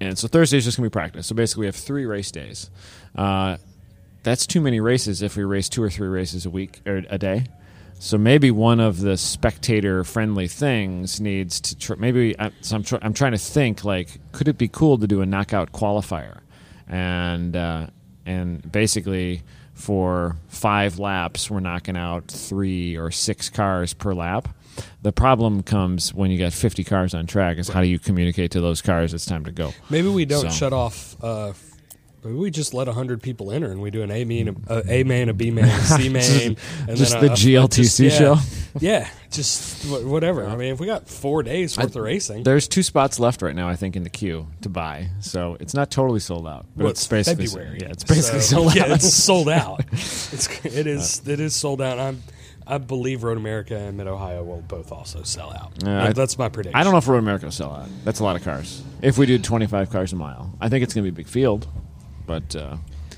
[0.00, 1.26] and so Thursday is just gonna be practice.
[1.26, 2.70] So basically, we have three race days.
[3.16, 3.56] Uh,
[4.22, 7.18] that's too many races if we race two or three races a week or a
[7.18, 7.46] day.
[8.00, 12.82] So maybe one of the spectator friendly things needs to tr- maybe I, so I'm,
[12.84, 16.38] tr- I'm trying to think like could it be cool to do a knockout qualifier
[16.86, 17.86] and uh,
[18.24, 19.42] and basically
[19.74, 24.48] for five laps we're knocking out three or six cars per lap.
[25.02, 28.52] The problem comes when you got 50 cars on track is how do you communicate
[28.52, 29.72] to those cars it's time to go.
[29.90, 31.16] Maybe we don't So- shut off.
[31.22, 31.52] Uh,
[32.24, 35.04] maybe we just let hundred people enter, and we do an A main, a, a
[35.04, 36.56] main, a B main, a C main,
[36.88, 38.10] and just then the a- GLTC just- yeah.
[38.10, 38.36] show?
[38.80, 40.46] Yeah, just whatever.
[40.46, 43.56] I mean, if we got four days worth of racing, There's two spots left right
[43.56, 45.08] now, I think, in the queue to buy.
[45.20, 46.66] So it's not totally sold out.
[46.76, 47.78] But well, it's basically February.
[47.80, 48.76] Yeah, it's basically So, sold out.
[48.76, 49.80] yeah, it's sold out.
[49.90, 51.98] It's, it is it is sold out.
[51.98, 52.22] I'm
[52.68, 55.72] I believe Road America and Mid Ohio will both also sell out.
[55.88, 56.78] I- that's my prediction.
[56.78, 57.88] I don't know if Road America will sell out.
[58.04, 58.82] That's a lot of cars.
[59.02, 61.26] If we do 25 cars a mile, I think it's going to be a big
[61.28, 61.66] field,
[62.28, 62.76] but uh,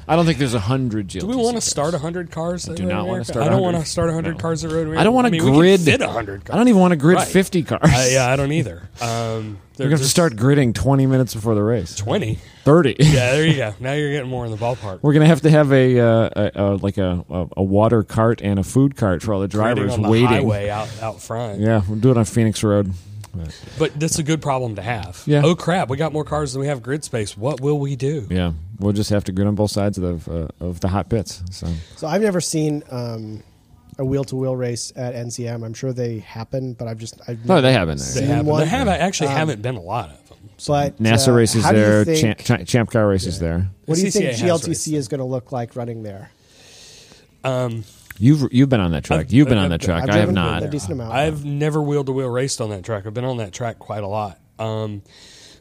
[0.08, 1.20] I don't think there's a hundred GLTC.
[1.20, 2.66] Do we want to start hundred cars?
[2.68, 3.74] At do not wanna start I don't 100.
[3.74, 4.38] want to start hundred No.
[4.40, 5.00] cars at Road America.
[5.00, 5.80] I don't want to mean, we grid.
[5.80, 6.50] can fit hundred.
[6.50, 7.28] I don't even want to grid Right.
[7.28, 7.80] 50 cars.
[7.84, 8.88] Uh, yeah, I don't either.
[9.02, 11.94] Um, We're going to start gridding 20 minutes before the race.
[11.96, 12.38] twenty.
[12.64, 12.96] 30.
[12.98, 13.74] Yeah, there you go.
[13.80, 14.98] Now you're getting more in the ballpark.
[15.02, 18.42] We're gonna have to have a, uh, a, a like a, a a water cart
[18.42, 20.28] and a food cart for all the drivers on the waiting.
[20.28, 21.60] highway out out front.
[21.60, 22.92] Yeah, we'll do it on Phoenix Road.
[23.78, 25.22] But that's a good problem to have.
[25.24, 25.42] Yeah.
[25.44, 27.36] Oh crap, we got more cars than we have grid space.
[27.36, 28.26] What will we do?
[28.28, 31.08] Yeah, we'll just have to grid on both sides of the uh, of the hot
[31.08, 31.42] pits.
[31.50, 33.42] So So I've never seen um,
[33.98, 35.64] a wheel to wheel race at NCM.
[35.64, 38.12] I'm sure they happen, but I've just I've no, they have in They there.
[38.12, 38.46] seen have.
[38.46, 38.60] one.
[38.60, 40.38] There have actually Um, haven't been a lot of them.
[40.66, 43.70] But NASA uh, races how do you there, think- champ, champ car races there.
[43.86, 46.30] What do you think CCA has GLTC is going to look like running there?
[47.44, 47.84] Um,
[48.18, 49.20] You've you've been on that track.
[49.20, 50.02] I've- You've been on I've- that track.
[50.04, 50.62] I've I have not.
[50.62, 51.14] a decent amount.
[51.14, 53.06] I've never wheel to wheel raced on that track.
[53.06, 54.38] I've been on that track quite a lot.
[54.58, 55.00] Um,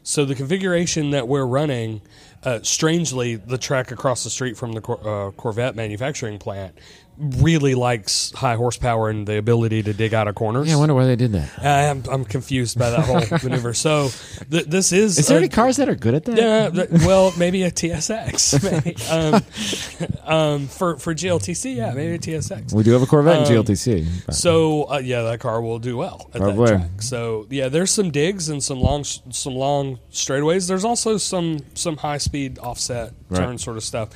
[0.02, 2.02] so the configuration that we're running,
[2.42, 6.76] uh, strangely, the track across the street from the Cor- uh, Corvette manufacturing plant
[7.20, 10.66] really likes high horsepower and the ability to dig out of corners.
[10.68, 11.50] Yeah, I wonder why they did that.
[11.64, 13.74] I'm, I'm confused by that whole maneuver.
[13.74, 14.08] So
[14.50, 16.36] th- this is Is there a- any cars that are good at that?
[16.36, 18.62] Yeah, th- well, maybe a TSX.
[18.70, 18.96] Maybe.
[19.10, 22.72] Um, um, for for GLTC, yeah, maybe a TSX.
[22.72, 24.06] We do have a Corvette Um, in GLTC.
[24.26, 26.66] but- So uh, yeah, that car will do well at Probably.
[26.70, 27.02] that track.
[27.02, 30.68] So yeah, there's some digs and some long some long straightaways.
[30.68, 33.38] There's also some some high speed offset Right.
[33.40, 34.10] turn sort of stuff.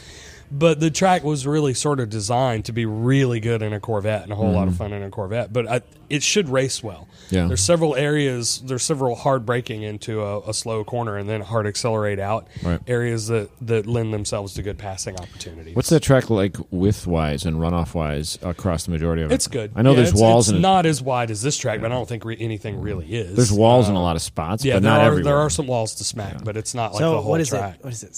[0.57, 4.23] But the track was really sort of designed to be really good in a Corvette
[4.23, 5.53] and a whole lot of fun in a Corvette.
[5.53, 7.09] But I, it should race well.
[7.27, 7.35] Mm-hmm.
[7.35, 7.47] Yeah.
[7.49, 8.61] There's several areas.
[8.65, 12.79] There's several hard braking into a, a slow corner and then hard accelerate out Right.
[12.87, 15.75] areas that that lend themselves to good passing opportunities.
[15.75, 19.35] What's that track like width wise and runoff wise across the majority of it?
[19.35, 19.73] It's good.
[19.75, 21.91] I know Yeah, there's it's- walls It's and not as wide as this track, but
[21.91, 23.35] I don't think re- anything really is.
[23.35, 25.25] there's walls in Uh, a lot of spots, Yeah, but there not are everywhere.
[25.25, 27.49] there are some walls to smack, but it's not like so the whole what is
[27.49, 27.77] track.
[27.81, 27.85] it?
[27.85, 28.15] What is it?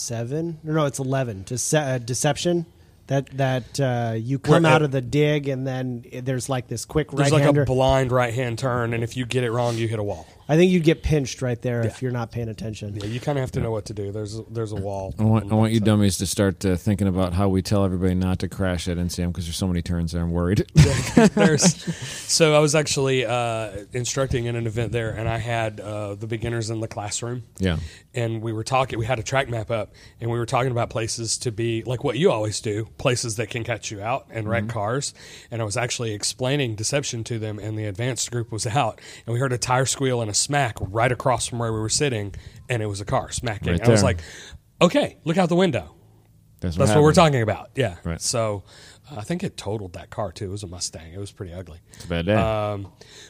[0.00, 0.58] Seven?
[0.62, 1.44] No, no, it's eleven.
[1.44, 2.66] Dece- uh, deception.
[3.08, 6.84] That that uh, you come Where- out of the dig and then there's like this
[6.84, 7.62] quick There's right like hander.
[7.62, 10.26] a blind right hand turn, and if you get it wrong, you hit a wall.
[10.50, 12.96] I think you'd get pinched right there if you're not paying attention.
[12.96, 14.10] Yeah, you kind of have to know what to do.
[14.10, 15.14] There's a, there's a wall.
[15.16, 18.16] I want, I want you dummies to start uh, thinking about how we tell everybody
[18.16, 20.22] not to crash at NCM because there's so many turns there.
[20.22, 20.66] I'm worried.
[21.34, 21.94] There's,
[22.28, 26.26] so I was actually uh, instructing in an event there, and I had uh, the
[26.26, 27.44] beginners in the classroom.
[27.58, 27.76] yeah.
[28.12, 30.90] and we were talking we had a track map up and we were talking about
[30.90, 34.48] places to be like what you always do places that can catch you out and
[34.48, 35.14] wreck cars
[35.50, 39.32] and i was actually explaining deception to them and the advanced group was out and
[39.32, 42.34] we heard a tire squeal and a smack right across from where we were sitting
[42.68, 43.72] and it was a car smacking.
[43.72, 44.10] Right i was there.
[44.10, 44.22] like
[44.80, 45.94] okay look out the window.
[46.60, 47.70] That's, that's what we're talking about.
[47.74, 47.96] Yeah.
[48.04, 48.20] Right.
[48.20, 48.64] so
[49.16, 51.78] i think it totaled that car too it was a mustang it was pretty ugly
[51.94, 52.34] It's a bad day.
[52.34, 52.86] um,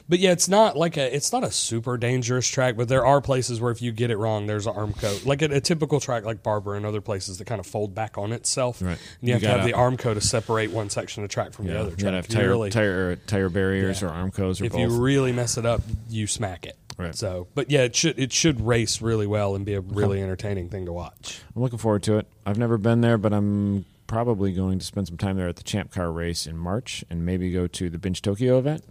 [0.09, 3.21] but yeah, it's not like a it's not a super dangerous track, but there are
[3.21, 6.25] places where if you get it wrong, there's an Armco, like a, a typical track
[6.25, 8.81] like Barber and other places that kind of fold back on itself.
[8.81, 8.89] Right.
[8.91, 11.67] And you, You have to have the Armco to separate one section of track from
[11.67, 11.73] yeah.
[11.73, 12.03] the other You track.
[12.07, 14.09] gotta have tire, really, tire, tire barriers Yeah.
[14.09, 14.81] or Armcos or if both.
[14.81, 16.75] you really mess it up, you smack it.
[16.97, 17.15] Right.
[17.15, 20.67] So, but yeah, it should it should race really well and be a really entertaining
[20.69, 21.39] thing to watch.
[21.55, 22.27] I'm looking forward to it.
[22.45, 25.63] I've never been there, but I'm probably going to spend some time there at the
[25.63, 28.83] Champ Car race in March and maybe go to the Binge Tokyo event.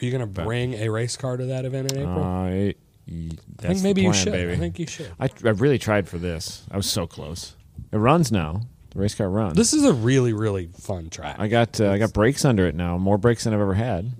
[0.00, 2.22] Are you going to bring a race car to that event in April?
[2.24, 4.32] Uh, it- y- I that's think maybe the you plan, should.
[4.32, 4.52] Baby.
[4.52, 5.10] I think you should.
[5.18, 6.64] I, I really tried for this.
[6.70, 7.56] I was so close.
[7.90, 8.60] It runs now.
[8.90, 9.54] The race car runs.
[9.56, 11.36] This is a really really fun track.
[11.38, 12.96] I got uh, I got brakes under it now.
[12.98, 14.12] More brakes than I've ever had.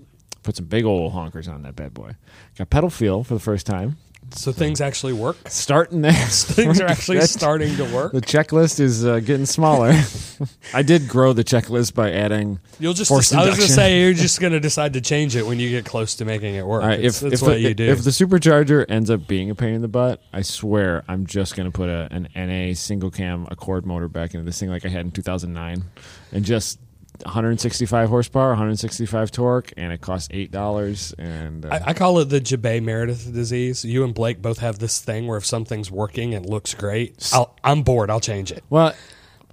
[0.43, 2.15] Put some big old honkers on that bad boy.
[2.57, 3.97] Got pedal feel for the first time.
[4.31, 5.37] So things actually work.
[5.47, 6.11] Starting there.
[6.13, 8.11] Things are actually starting to work.
[8.11, 9.93] The checklist is uh, getting smaller.
[10.73, 12.59] I did grow the checklist by adding.
[12.79, 13.09] You'll just.
[13.09, 15.59] Forced I was going to say you're just going to decide to change it when
[15.59, 16.83] you get close to making it work.
[16.83, 17.85] Right, if that's if what the, you do.
[17.85, 21.55] if the supercharger ends up being a pain in the butt, I swear I'm just
[21.55, 24.89] gonna put a, an NA single cam Accord motor back into this thing like I
[24.89, 25.83] had in 2009,
[26.31, 26.79] and just
[27.25, 31.13] 165 horsepower, 165 torque, and it costs eight dollars.
[31.17, 33.83] And uh, I, I call it the Jabay Meredith disease.
[33.85, 37.55] You and Blake both have this thing where if something's working and looks great, I'll,
[37.63, 38.09] I'm bored.
[38.09, 38.63] I'll change it.
[38.69, 38.93] well,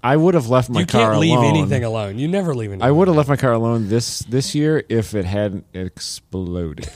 [0.06, 1.56] I would have left my you car You can't leave alone.
[1.56, 2.18] anything alone.
[2.18, 2.86] You never leave anything.
[2.86, 6.84] I would have left my car alone this this year if it hadn't exploded.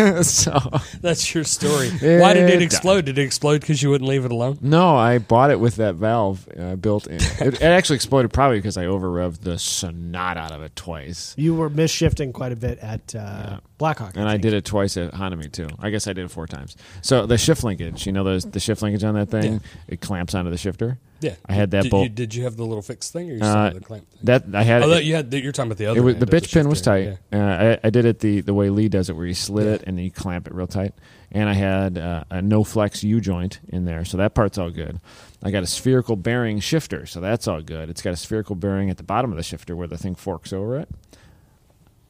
[0.22, 0.58] so
[1.00, 1.90] That's your story.
[1.90, 3.06] Why did it It explode?
[3.06, 4.58] Did it explode because you wouldn't leave it alone?
[4.60, 7.20] no, I bought it with that valve uh, built in.
[7.40, 11.34] It, it actually exploded probably because I over revved the snot out of it twice.
[11.38, 14.16] You were misshifting quite a bit at uh, Blackhawk.
[14.16, 15.68] And I did it twice at Hanami too.
[15.78, 16.76] I guess I did it four times.
[17.00, 19.58] So the shift linkage, you know, those the shift linkage on that thing, Yeah.
[19.88, 20.98] it clamps onto the shifter.
[21.20, 22.04] Yeah, I had that Did bolt.
[22.04, 24.08] You, did you have the little fixed thing, or you Uh, the clamp?
[24.10, 24.20] Thing?
[24.24, 24.82] That I had.
[24.82, 25.32] Oh, that, you had.
[25.32, 26.02] You're talking about the other.
[26.02, 27.18] was, the bitch pin was tight.
[27.32, 27.36] Uh,
[27.82, 29.72] I, I did it the, the way Lee does it, where you slit Yeah.
[29.74, 30.94] it and then you clamp it real tight.
[31.30, 34.70] And I had uh, a no flex U joint in there, so that part's all
[34.70, 35.00] good.
[35.42, 37.88] I got a spherical bearing shifter, so that's all good.
[37.90, 40.52] It's got a spherical bearing at the bottom of the shifter where the thing forks
[40.52, 40.88] over it.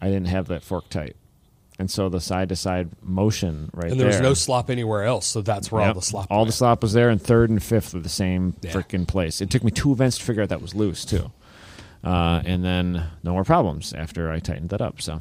[0.01, 1.17] I didn't have that fork tight,
[1.81, 5.03] and so the side to side motion right And there was there- no slop anywhere
[5.05, 5.97] else, so that's where all Yep.
[5.97, 6.27] the slop.
[6.31, 8.71] all the slop was there, and third and fifth were the same Yeah.
[8.73, 9.41] freaking place.
[9.41, 11.33] It took me two events to figure out that was loose too,
[12.05, 15.01] uh, and then no more problems after I tightened that up.
[15.03, 15.19] So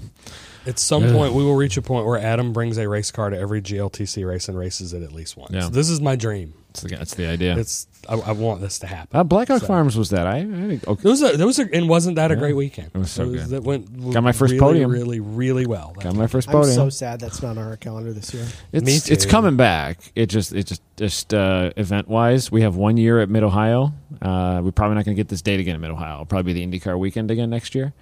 [0.68, 3.38] At some point, we will reach a point where Adam brings a race car to
[3.38, 5.52] every GLTC race and races it at least once.
[5.54, 5.70] Yeah.
[5.72, 6.54] This is my dream.
[6.72, 7.58] It's the, that's the idea.
[7.58, 9.18] It's I, I want this to happen.
[9.18, 10.26] Uh, Blackhawk So- Farms was that.
[10.28, 11.02] I, I think- okay.
[11.08, 12.92] It was a, there was a, and wasn't that a great weekend?
[12.94, 13.48] It was so good.
[13.48, 14.92] That went Got my first really, podium.
[14.92, 15.94] really, really well.
[16.00, 16.74] got my first I'm podium.
[16.76, 18.46] so sad that's not on our calendar this year.
[18.74, 20.00] it's Me it's coming back.
[20.16, 23.94] It just it just just uh, event wise, we have one year at Mid Ohio.
[24.22, 26.26] Uh, we're probably not going to get this date again at Mid Ohio.
[26.26, 27.94] Probably be the IndyCar weekend again next year.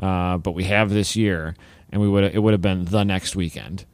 [0.00, 1.54] Uh, but we have this year,
[1.94, 3.86] and we would it would have been the next weekend.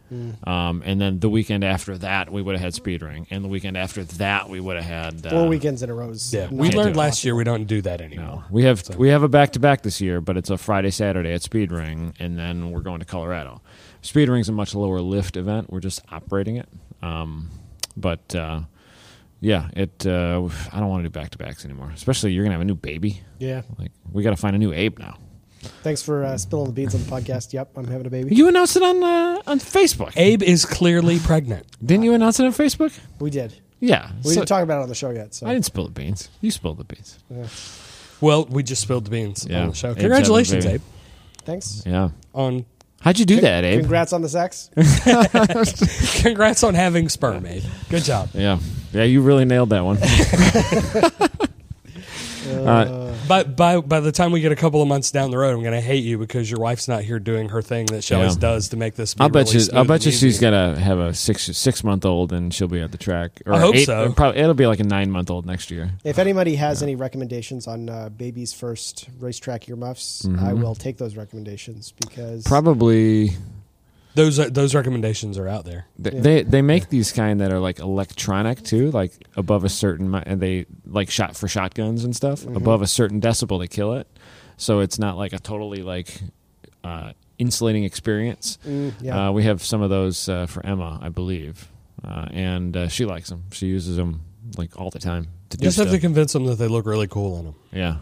[0.42, 3.48] Um, and then the weekend after that, we would have had speed ring, and the
[3.48, 6.12] weekend after that, we would have had uh, Four weekends in a row.
[6.30, 8.26] Yeah, not we learned last year we don't do that anymore.
[8.26, 10.90] No, we have we have a back to back this year, but it's a Friday
[10.90, 13.60] Saturday at speed ring, and then we're going to Colorado.
[14.00, 15.70] Speedring's a much lower lift event.
[15.70, 16.68] We're just operating it,
[17.02, 17.50] um,
[17.96, 18.62] but uh,
[19.40, 20.06] yeah, it.
[20.06, 21.92] Uh, I don't want to do back to backs anymore.
[21.94, 23.20] Especially you're gonna have a new baby.
[23.38, 23.62] Yeah.
[23.78, 25.18] Like we got to find a new ape now.
[25.82, 27.52] Thanks for uh, spilling the beans on the podcast.
[27.52, 28.34] Yep, I'm having a baby.
[28.34, 30.12] You announced it on uh, on Facebook.
[30.16, 31.66] Abe is clearly pregnant.
[31.84, 32.98] Didn't you announce it on Facebook?
[33.18, 33.54] We did.
[33.78, 35.34] Yeah, We so- didn't talk about it on the show yet.
[35.34, 36.28] So I didn't spill the beans.
[36.42, 37.18] You spilled the beans.
[38.20, 39.62] Well, we just spilled the beans Yeah.
[39.62, 39.90] on the show.
[39.92, 40.82] Abe's Congratulations, having a Abe.
[41.44, 41.82] thanks.
[41.86, 42.10] Yeah.
[42.34, 42.66] On
[43.00, 43.80] How'd you do that, Abe?
[43.80, 44.68] Congrats on the sex.
[46.22, 47.62] congrats on having sperm, Abe.
[47.88, 48.28] Good job.
[48.34, 48.58] Yeah.
[48.92, 49.96] Yeah, you really nailed that one.
[52.50, 55.54] Uh, But by by the time we get a couple of months down the road,
[55.54, 58.14] I'm going to hate you because your wife's not here doing her thing that she
[58.14, 58.40] always Yeah.
[58.40, 59.14] does to make this.
[59.14, 59.70] Be I'll bet really you.
[59.72, 62.80] I'll bet and you she's gonna have a six six month old and she'll be
[62.80, 63.40] at the track.
[63.46, 64.12] Or I hope eight- so.
[64.16, 65.92] Probably it'll be like a nine month old next year.
[66.04, 71.14] if anybody has any recommendations on uh, baby's first racetrack earmuffs, I will take those
[71.16, 73.30] recommendations because Probably
[74.14, 75.86] those are, those recommendations are out there.
[75.98, 76.20] they, Yeah.
[76.20, 80.40] they they make these kind that are like electronic too, like above a certain and
[80.40, 82.44] they like shot for shotguns and stuff.
[82.46, 84.06] Above a certain decibel, they kill it.
[84.56, 86.20] So it's not like a totally like
[86.84, 88.58] uh, insulating experience.
[88.66, 89.28] Mm, yeah.
[89.28, 91.68] Uh, we have some of those uh, for Emma, I believe,
[92.04, 93.44] uh, and uh, she likes them.
[93.52, 94.22] She uses them
[94.58, 96.84] like all the time to You do just have to convince them that they look
[96.86, 97.96] really cool on them, yeah.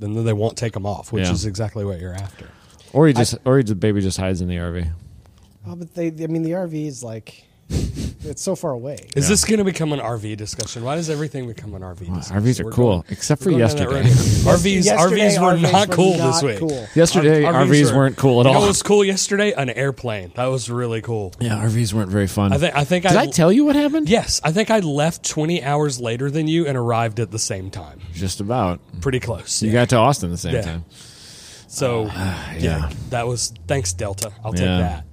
[0.00, 1.32] and then they won't take them off, which Yeah.
[1.32, 2.48] is exactly what you're after.
[2.92, 4.90] Or he just, or he, the baby just hides in the RV.
[5.66, 8.94] Oh, but they, I mean, the RV is like, it's so far away.
[9.14, 9.28] Is Yeah.
[9.30, 10.82] this going to become an RV discussion?
[10.82, 12.42] Why does everything become an RV discussion?
[12.44, 14.08] RVs are We're cool, going- except for we're going down that yesterday.
[14.50, 14.58] road.
[14.58, 16.58] RVs, Yesterday, RVs were RVs not were cool not this week.
[16.58, 16.86] cool.
[16.96, 18.62] Yesterday, R- RVs weren't cool at You know all.
[18.62, 19.52] what was cool yesterday?
[19.52, 20.32] An airplane.
[20.34, 21.32] That was really cool.
[21.40, 22.52] yeah, RVs weren't very fun.
[22.52, 22.74] I think.
[22.74, 23.04] I think.
[23.06, 24.08] Did I tell you what happened?
[24.08, 27.70] Yes, I think I left 20 hours later than you and arrived at the same
[27.70, 28.00] time.
[28.14, 28.80] Just about.
[29.00, 29.62] Pretty close.
[29.62, 29.74] You yeah.
[29.74, 30.62] got to Austin the same Yeah.
[30.62, 30.84] time.
[31.68, 32.58] so uh, yeah.
[32.58, 32.90] yeah.
[33.10, 34.32] that was thanks Delta.
[34.44, 34.78] I'll take Yeah.
[34.78, 35.04] that.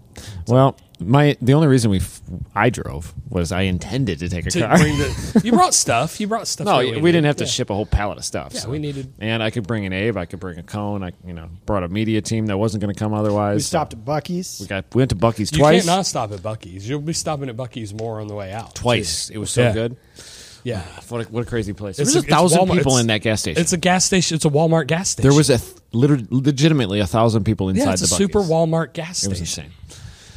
[0.47, 2.21] Well, my the only reason we f-
[2.55, 4.77] I drove was I intended to take a To car.
[4.77, 6.19] bring the, you brought stuff.
[6.19, 6.65] You brought stuff.
[6.65, 7.01] no, that we, needed.
[7.03, 7.49] didn't have to Yeah.
[7.51, 8.53] ship a whole pallet of stuff.
[8.53, 8.69] Yeah, so.
[8.69, 9.13] we needed.
[9.19, 10.17] And I could bring an Abe.
[10.17, 11.03] I could bring a cone.
[11.03, 13.57] I you know brought a media team that wasn't going to come otherwise.
[13.57, 14.57] We stopped at Buc-ee's.
[14.61, 15.85] We got we went to Buc-ee's You twice.
[15.85, 16.87] can't not stop at Buc-ee's.
[16.89, 18.73] You'll be stopping at Buc-ee's more on the way out.
[18.73, 19.29] twice.
[19.29, 19.73] It was so Yeah.
[19.73, 19.97] good.
[20.63, 20.81] Yeah.
[20.83, 21.97] Ah, what a, what a crazy place.
[21.99, 22.73] It's There's a, a- thousand Walmart.
[22.77, 23.61] people It's- in that gas station.
[23.61, 24.35] It's a gas station.
[24.35, 25.29] It's a Walmart gas station.
[25.29, 28.17] there was a th- liter- legitimately a thousand people inside yeah, it's the a Buc-ee's.
[28.17, 29.29] super Walmart gas It station.
[29.29, 29.71] was insane.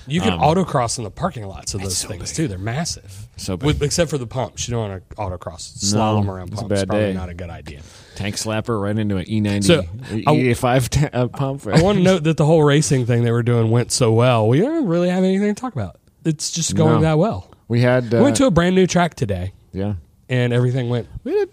[0.06, 2.36] You can Um, autocross in the parking lots of those so things big.
[2.36, 2.48] too.
[2.48, 3.28] They're massive.
[3.36, 3.66] So big.
[3.66, 4.66] With, except for the pumps.
[4.68, 6.68] You don't want to autocross slalom No, around it's a pumps.
[6.80, 7.12] bad Probably day.
[7.14, 7.80] not a good idea.
[8.16, 11.66] Tank slapper right into an E90, So, I- E85 t- uh, pump.
[11.66, 14.48] I want to note that the whole racing thing they were doing went so well.
[14.48, 15.96] We don't really have anything to talk about.
[16.24, 17.00] It's just going No.
[17.02, 17.50] that well.
[17.68, 18.12] we had.
[18.12, 19.94] Uh, we went to a brand new track today, yeah.
[20.30, 21.06] And everything went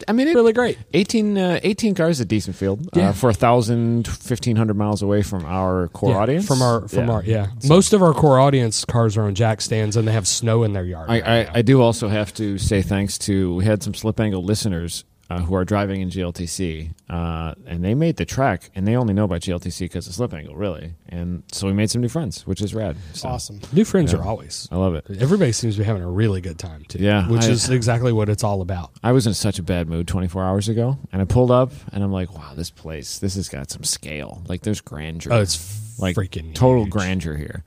[0.08, 0.78] I mean, it, really great.
[0.94, 3.10] 18, uh, 18 cars at decent field Yeah.
[3.10, 6.48] uh, for a thousand, fifteen hundred miles away from our core Yeah, audience.
[6.48, 7.13] from our from Yeah.
[7.13, 7.48] our yeah.
[7.68, 10.72] Most of our core audience cars are on jack stands, and they have snow in
[10.74, 11.10] their yard.
[11.10, 11.60] I, right I.
[11.60, 15.40] I do also have to say thanks to we had some slip angle listeners uh,
[15.42, 19.26] who are driving in GLTC, uh, and they made the track, and they only know
[19.26, 20.94] about GLTC because of slip angle, really.
[21.10, 22.96] And so we made some new friends, which is rad.
[23.13, 23.60] So Awesome.
[23.74, 24.20] New friends Yeah.
[24.20, 24.70] are always.
[24.72, 25.06] I love it.
[25.20, 27.00] Everybody seems to be having a really good time too.
[27.00, 28.92] Yeah, which I- is exactly what it's all about.
[29.04, 32.04] I was in such a bad mood 24 hours ago, and I pulled up, and
[32.04, 34.44] I'm like, wow, this place, this has got some scale.
[34.48, 35.34] Like, there's grandeur.
[35.34, 36.92] Oh, it's like freaking total huge.
[36.92, 37.63] grandeur here,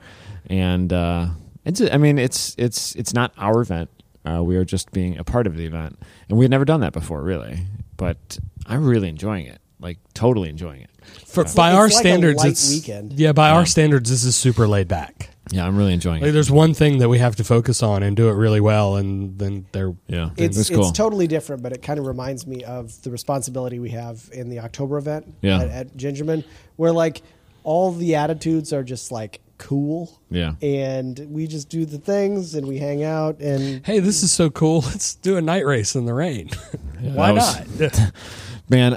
[0.47, 1.27] and uh,
[1.65, 1.81] it's.
[1.81, 3.91] I mean, it's it's it's not our event.
[4.25, 5.99] Uh, we are just being a part of the event,
[6.31, 7.59] and we had never done that before, really.
[7.97, 9.61] but I'm really enjoying it.
[9.79, 10.91] Like totally enjoying it.
[11.27, 13.13] For, It's by like- our it's like a standards, light it's weekend.
[13.15, 13.33] yeah.
[13.33, 15.31] By our standards, this is super laid back.
[15.53, 16.33] Yeah, I'm really enjoying Like, it.
[16.33, 19.39] there's one thing that we have to focus on and do it really well, and
[19.39, 20.81] then they're Yeah, It's it was cool.
[20.89, 24.49] it's totally different, but it kind of reminds me of the responsibility we have in
[24.49, 25.61] the October event Yeah.
[25.61, 26.45] at, at Gingerman,
[26.77, 27.23] where like
[27.65, 30.21] all the attitudes are just like cool.
[30.31, 30.55] Yeah.
[30.63, 34.51] And we just do the things and we hang out and hey, this is so
[34.51, 34.81] cool.
[34.87, 36.49] Let's do a night race in the rain.
[37.01, 38.13] Why that was- not?
[38.71, 38.97] Man,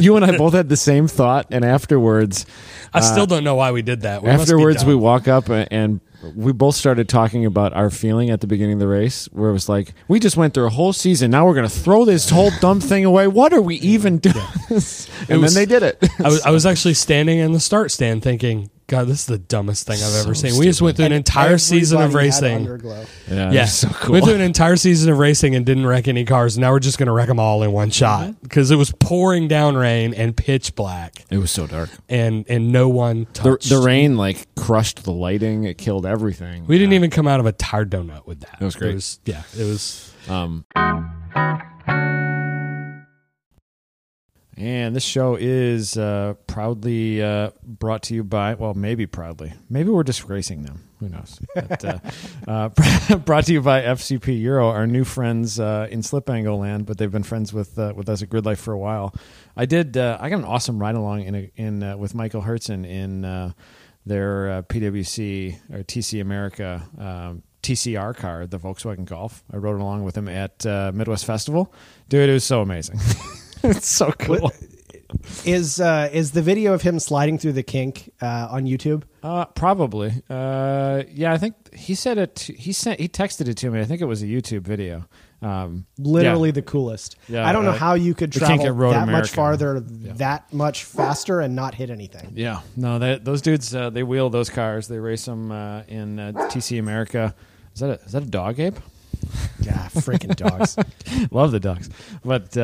[0.00, 2.46] you and I both had the same thought, and afterwards,
[2.92, 4.22] I still uh, don't know why we did that.
[4.22, 6.00] We afterwards we walk up and
[6.36, 9.52] we both started talking about our feeling at the beginning of the race where it
[9.52, 12.30] was like we just went through a whole season now we're going to throw this
[12.30, 14.36] whole dumb thing away what are we even doing
[14.68, 17.90] and was- then they did it I was, I was actually standing in the start
[17.90, 20.58] stand thinking, God, this is the dumbest thing I've ever So seen.
[20.58, 22.66] We just went through an entire season of everybody had racing.
[22.66, 23.08] Underglow.
[23.30, 26.24] yeah, Yeah, so cool went through an entire season of racing and didn't wreck any
[26.24, 26.58] cars.
[26.58, 29.48] Now we're just going to wreck them all in one shot because it was pouring
[29.48, 33.68] down rain and pitch black, it was so dark and and no one the, touched.
[33.70, 37.46] the rain like crushed the lighting it killed everything we didn't even come out of
[37.46, 38.58] a tire donut with that.
[38.60, 38.90] It was great.
[38.90, 40.12] It was, yeah, it was.
[40.28, 40.64] Um,
[44.56, 49.52] and this show is uh, proudly uh, brought to you by, well, maybe proudly.
[49.68, 50.88] Maybe we're disgracing them.
[51.00, 51.40] Who knows?
[51.54, 51.98] But, uh,
[52.48, 56.86] uh, brought to you by FCP Euro, our new friends uh, in Slip Angle Land,
[56.86, 59.14] but they've been friends with uh, with us at Grid Life for a while.
[59.56, 59.96] I did.
[59.96, 63.22] I got an awesome ride along in a, in with Michael Hurczyn in
[64.06, 69.42] their PWC or TC America um, TCR car, the Volkswagen Golf.
[69.52, 71.72] I rode along with him at Midwest Festival.
[72.08, 73.00] Dude, it was so amazing.
[73.70, 74.52] it's so cool.
[75.44, 79.04] Is uh, is the video of him sliding through the kink uh, on YouTube?
[79.22, 80.12] Uh, probably.
[80.28, 82.40] Uh, yeah, I think he said it.
[82.40, 83.00] He sent.
[83.00, 83.80] He texted it to me.
[83.80, 85.06] I think it was a YouTube video.
[85.40, 86.54] Um, Literally yeah.
[86.54, 87.16] the coolest.
[87.28, 91.40] Yeah, I don't know uh, how you could travel that much farther, that much faster,
[91.40, 92.32] and not hit anything.
[92.34, 94.88] Yeah, no, they, those dudes uh, they wheel those cars.
[94.88, 97.34] They race them uh, in uh, TC America.
[97.74, 98.76] Is that a, is that a dog, Abe?
[99.60, 100.76] Yeah, freaking dogs.
[101.30, 101.90] Love the dogs,
[102.24, 102.56] but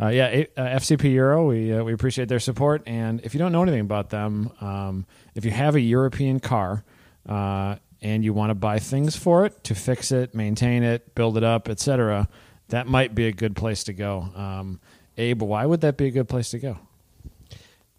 [0.00, 1.46] uh, yeah, A- uh, FCP Euro.
[1.46, 2.82] We uh, we appreciate their support.
[2.86, 6.84] And if you don't know anything about them, um, if you have a European car
[7.28, 11.36] uh, and you want to buy things for it to fix it, maintain it, build
[11.36, 12.28] it up, etc.,
[12.68, 14.28] that might be a good place to go.
[14.34, 14.80] Um,
[15.18, 16.78] Abe, why would that be a good place to go?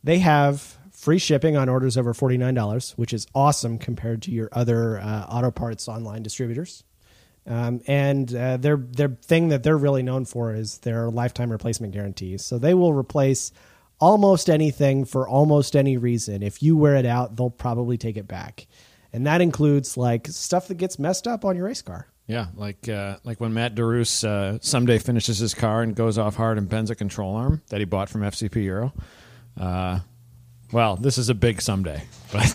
[0.04, 5.00] They have free shipping on orders over $49, which is awesome compared to your other
[5.00, 6.84] uh, auto parts online distributors.
[7.48, 11.94] Um, and uh, their their thing that they're really known for is their lifetime replacement
[11.94, 12.46] guarantees.
[12.46, 13.52] So they will replace
[14.00, 16.44] almost anything for almost any reason.
[16.44, 18.68] If you wear it out, they'll probably take it back,
[19.12, 22.08] and that includes like stuff that gets messed up on your race car.
[22.28, 26.36] Yeah, like uh, like when Matt DeRoos uh, someday finishes his car and goes off
[26.36, 28.94] hard and bends a control arm that he bought from FCP Euro.
[29.60, 30.00] Uh,
[30.72, 32.46] well, this is a big someday, but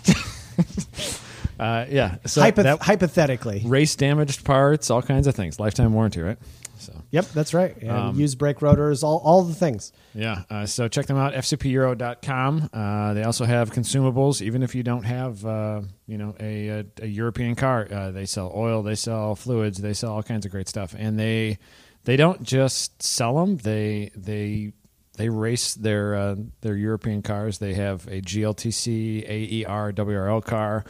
[1.59, 2.17] uh, yeah.
[2.25, 6.37] So Hypoth- that hypothetically, race damaged parts, all kinds of things, lifetime warranty, right?
[6.79, 7.75] So yep, that's right.
[7.81, 9.91] And Um, used brake rotors, all all the things.
[10.13, 12.69] yeah, uh, so check them out, fcpeuro.com.
[12.71, 16.85] Uh, they also have consumables, even if you don't have, uh, you know, a, a,
[17.01, 17.87] a European car.
[17.91, 21.19] Uh, they sell oil, they sell fluids, they sell all kinds of great stuff, and
[21.19, 21.57] they
[22.03, 23.57] they don't just sell them.
[23.57, 24.73] They they
[25.17, 27.57] they race their uh, their European cars.
[27.57, 30.85] They have a GLTC AER WRL car,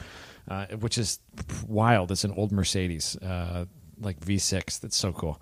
[0.47, 1.19] uh, which is
[1.67, 2.11] wild.
[2.11, 3.15] It's an old Mercedes.
[3.17, 3.65] Uh,
[3.99, 5.39] like V6, that's so cool.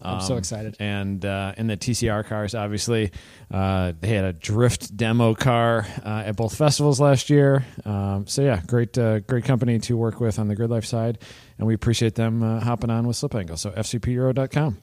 [0.00, 0.76] I'm so Um, excited.
[0.78, 3.10] and uh, in the TCR cars, obviously,
[3.50, 7.66] uh, they had a drift demo car uh, at both festivals last year.
[7.84, 11.18] Um, so yeah, great, uh, great company to work with on the grid life side,
[11.58, 13.56] and we appreciate them uh, hopping on with Slip Angle.
[13.56, 14.76] So fcpeuro.com.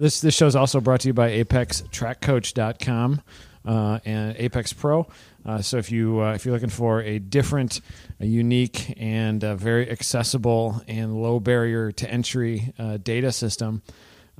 [0.00, 3.22] This this show is also brought to you by ApexTrackCoach.com
[3.64, 5.06] uh, and Apex Pro.
[5.44, 7.80] Uh, so if you uh, if you're looking for a different,
[8.18, 13.82] a unique, and uh, very accessible and low barrier to entry uh, data system,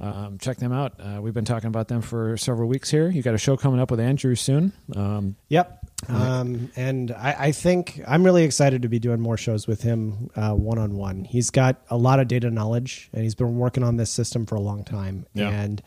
[0.01, 0.95] um, check them out.
[0.99, 3.09] Uh, we've been talking about them for several weeks here.
[3.09, 4.73] You got a show coming up with Andrew soon.
[4.95, 5.79] Um, Yep.
[6.09, 10.31] Um, and I, I think I'm really excited to be doing more shows with him
[10.35, 11.25] one on one.
[11.25, 14.55] He's got a lot of data knowledge, and he's been working on this system for
[14.55, 15.27] a long time.
[15.35, 15.51] Yeah.
[15.51, 15.83] And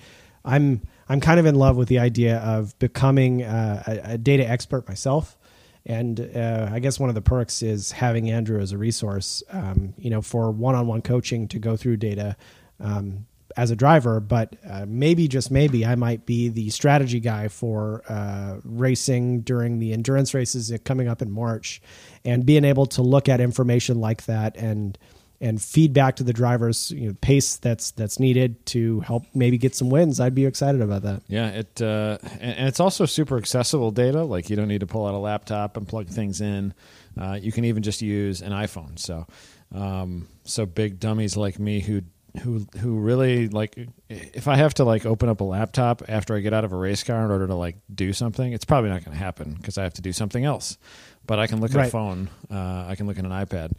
[0.46, 0.82] I'm
[1.14, 4.88] I'm kind of in love with the idea of becoming uh, a, a data expert
[4.88, 5.38] myself.
[5.86, 9.94] And uh, I guess one of the perks is having Andrew as a resource, um,
[9.96, 12.36] you know, for one-on-one coaching to go through data.
[12.80, 17.50] Um, as a driver, but uh, maybe just maybe I might be the strategy guy
[17.50, 21.80] for uh, racing during the endurance races coming up in March,
[22.26, 24.98] and being able to look at information like that and
[25.44, 29.76] and feedback to the drivers, you know, pace that's that's needed to help maybe get
[29.76, 30.22] some wins.
[30.22, 31.22] I'd be excited about that.
[31.28, 34.24] Yeah, it uh, and, it's also super accessible data.
[34.24, 36.74] Like you don't need to pull out a laptop and plug things in.
[37.20, 38.98] Uh, you can even just use an iPhone.
[38.98, 39.28] So,
[39.76, 42.04] um, so big dummies like me who
[42.42, 43.78] who who really like
[44.10, 46.78] if I have to like open up a laptop after I get out of a
[46.78, 49.78] race car in order to like do something, it's probably not going to happen because
[49.78, 50.78] I have to do something else.
[51.26, 52.30] But I can look at a phone.
[52.50, 53.74] Uh, I can look at an iPad,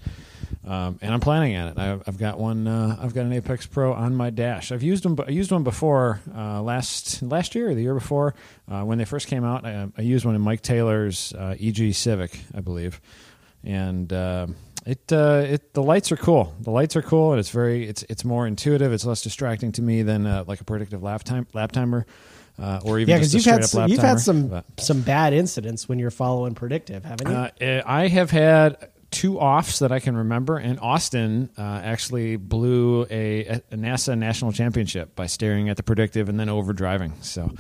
[0.67, 1.79] um, and I'm planning on it.
[1.79, 2.67] I, I've got one.
[2.67, 4.73] Uh, I've got an Apex Pro on my dash.
[4.73, 5.17] I've used them.
[5.27, 8.35] I used one before uh, last last year or the year before
[8.71, 9.65] uh, when they first came out.
[9.67, 13.01] I, I used one in Mike Taylor's uh, EG Civic, I believe,
[13.63, 14.47] and uh,
[14.87, 16.55] it uh, it the lights are cool.
[16.61, 18.93] The lights are cool, and it's very it's it's more intuitive.
[18.93, 22.07] It's less distracting to me than uh, like a predictive lap time lap timer.
[22.57, 24.09] Uh, or even Yeah, because you've had some, you've timer.
[24.11, 27.35] had some But- some bad incidents when you're following predictive, haven't you?
[27.35, 32.35] uh, eh, I have had two offs that I can remember, and Austin uh, actually
[32.37, 37.23] blew a, a NASA national championship by staring at the predictive and then overdriving.
[37.25, 37.53] So,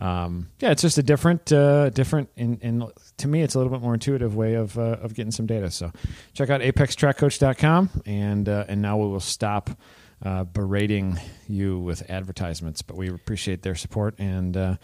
[0.00, 2.28] um, yeah, it's just a different, uh, different.
[2.36, 5.30] In, in to me, it's a little bit more intuitive way of uh, of getting
[5.30, 5.70] some data.
[5.70, 5.92] So,
[6.34, 9.70] check out apextrackcoach.com, and uh, and now we will stop.
[10.24, 14.74] Uh, berating you with advertisements, but we appreciate their support and uh,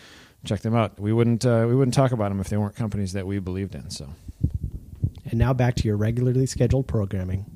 [0.44, 1.00] check them out.
[1.00, 3.88] We wouldn't we wouldn't talk about them if they weren't companies that we believed in.
[3.88, 4.10] So.
[5.32, 7.46] And now back to your regularly scheduled programming.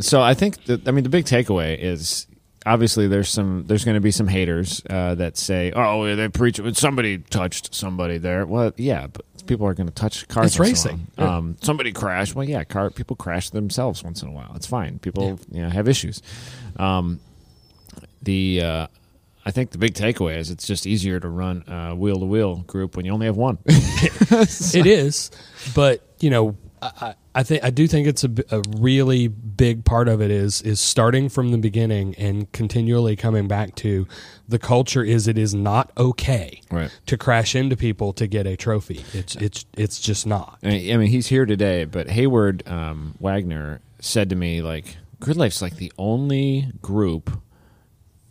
[0.00, 2.26] So I think that I mean the big takeaway is
[2.66, 6.60] obviously there's some there's going to be some haters uh, that say oh they preach
[6.74, 8.44] somebody touched somebody there.
[8.44, 10.46] Well, yeah, but people are going to touch cars.
[10.48, 11.06] It's once in a racing.
[11.14, 11.28] while.
[11.28, 12.34] Um, somebody crashed.
[12.34, 14.52] Well, yeah, car people crash themselves once in a while.
[14.56, 14.98] It's fine.
[14.98, 16.20] People you know have issues.
[16.76, 17.20] Um,
[18.22, 18.86] the uh,
[19.44, 22.56] I think the big takeaway is it's just easier to run a wheel to wheel
[22.66, 23.58] group when you only have one.
[23.66, 25.30] it is,
[25.74, 29.84] but you know, I, I I think I do think it's a, a, really big
[29.84, 34.06] part of it is is starting from the beginning and continually coming back to
[34.46, 36.90] the culture is it is not okay Right.
[37.06, 39.04] to crash into people to get a trophy.
[39.14, 40.58] It's it's it's just not.
[40.62, 45.36] I I mean, he's here today, but Hayward um, Wagner said to me, like, Grid
[45.36, 47.30] Life's like the only group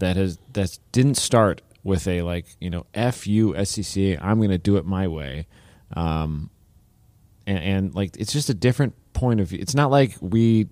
[0.02, 4.50] that has that didn't start with a like, you know, F you SCCA, I'm going
[4.50, 5.48] to do it my way,
[5.96, 6.50] um,
[7.48, 9.60] and, and like it's just a different point of view.
[9.62, 10.68] It's not like we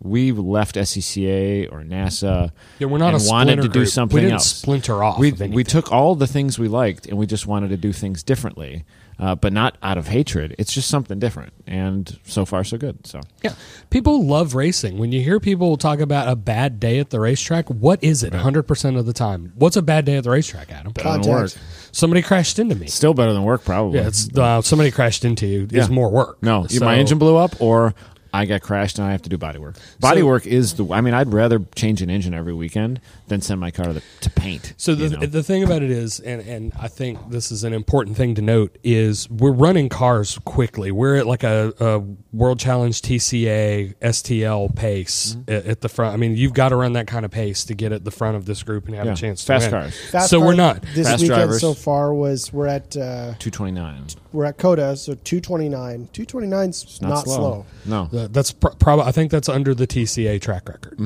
[0.00, 2.52] we left SCCA or NASA.
[2.78, 3.88] Yeah, we're not and wanted to do group.
[3.88, 4.54] something We didn't else.
[4.54, 7.78] splinter off We we took all the things we liked and we just wanted to
[7.78, 8.84] do things differently,
[9.18, 10.54] uh, but not out of hatred.
[10.58, 13.06] It's just something different, and so far so good.
[13.06, 13.54] So Yeah.
[13.90, 14.98] People love racing.
[14.98, 18.32] When you hear people talk about a bad day at the racetrack, what is it
[18.32, 19.52] 100% of the time?
[19.56, 20.92] What's a bad day at the racetrack, Adam?
[20.92, 21.52] better than work.
[21.92, 22.88] Somebody crashed into me.
[22.88, 23.98] Still better than work, probably.
[24.00, 25.82] Yeah, it's uh, somebody crashed into you Yeah.
[25.82, 26.42] is more work.
[26.42, 27.94] no, So- my engine blew up, or
[28.32, 29.76] I got crashed and I have to do body work.
[30.00, 30.84] Body So- work is the.
[30.90, 34.02] I mean, I'd rather change an engine every weekend than send my car to, the,
[34.20, 34.74] to paint.
[34.76, 35.26] So the you know?
[35.26, 38.42] the thing about it is, and and I think this is an important thing to
[38.42, 40.90] note is we're running cars quickly.
[40.92, 41.98] We're at like a, a
[42.36, 45.52] World Challenge TCA STL pace Mm-hmm.
[45.52, 46.14] at, at the front.
[46.14, 48.36] I mean, you've got to run that kind of pace to get at the front
[48.36, 49.42] of this group and have Yeah, a chance.
[49.44, 49.82] fast to win.
[49.82, 50.10] cars.
[50.10, 50.82] Fast so car we're not.
[50.94, 51.60] this Fast weekend drivers.
[51.60, 54.06] so far was we're at uh, two twenty nine.
[54.32, 56.08] we're at COTA, so two twenty nine.
[56.12, 57.64] Two twenty nine's Not, not, slow.
[57.84, 58.08] slow.
[58.12, 59.06] No, That's pr- probably.
[59.06, 60.98] I think that's under the TCA track record.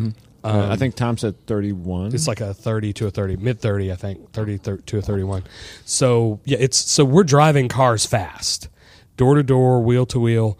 [0.48, 2.14] Uh, I think Tom said thirty one.
[2.14, 5.44] It's like a 30 to a 30, mid 30, I think, 30 to a 31.
[5.84, 8.68] So, yeah, it's so we're driving cars fast,
[9.16, 10.58] door to door, wheel to wheel.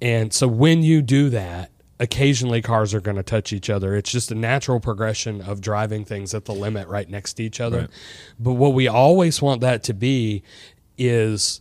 [0.00, 1.70] And so when you do that,
[2.00, 3.94] occasionally cars are going to touch each other.
[3.94, 7.60] It's just a natural progression of driving things at the limit right next to each
[7.60, 7.80] other.
[7.80, 7.90] Right.
[8.38, 10.42] But what we always want that to be
[10.96, 11.60] is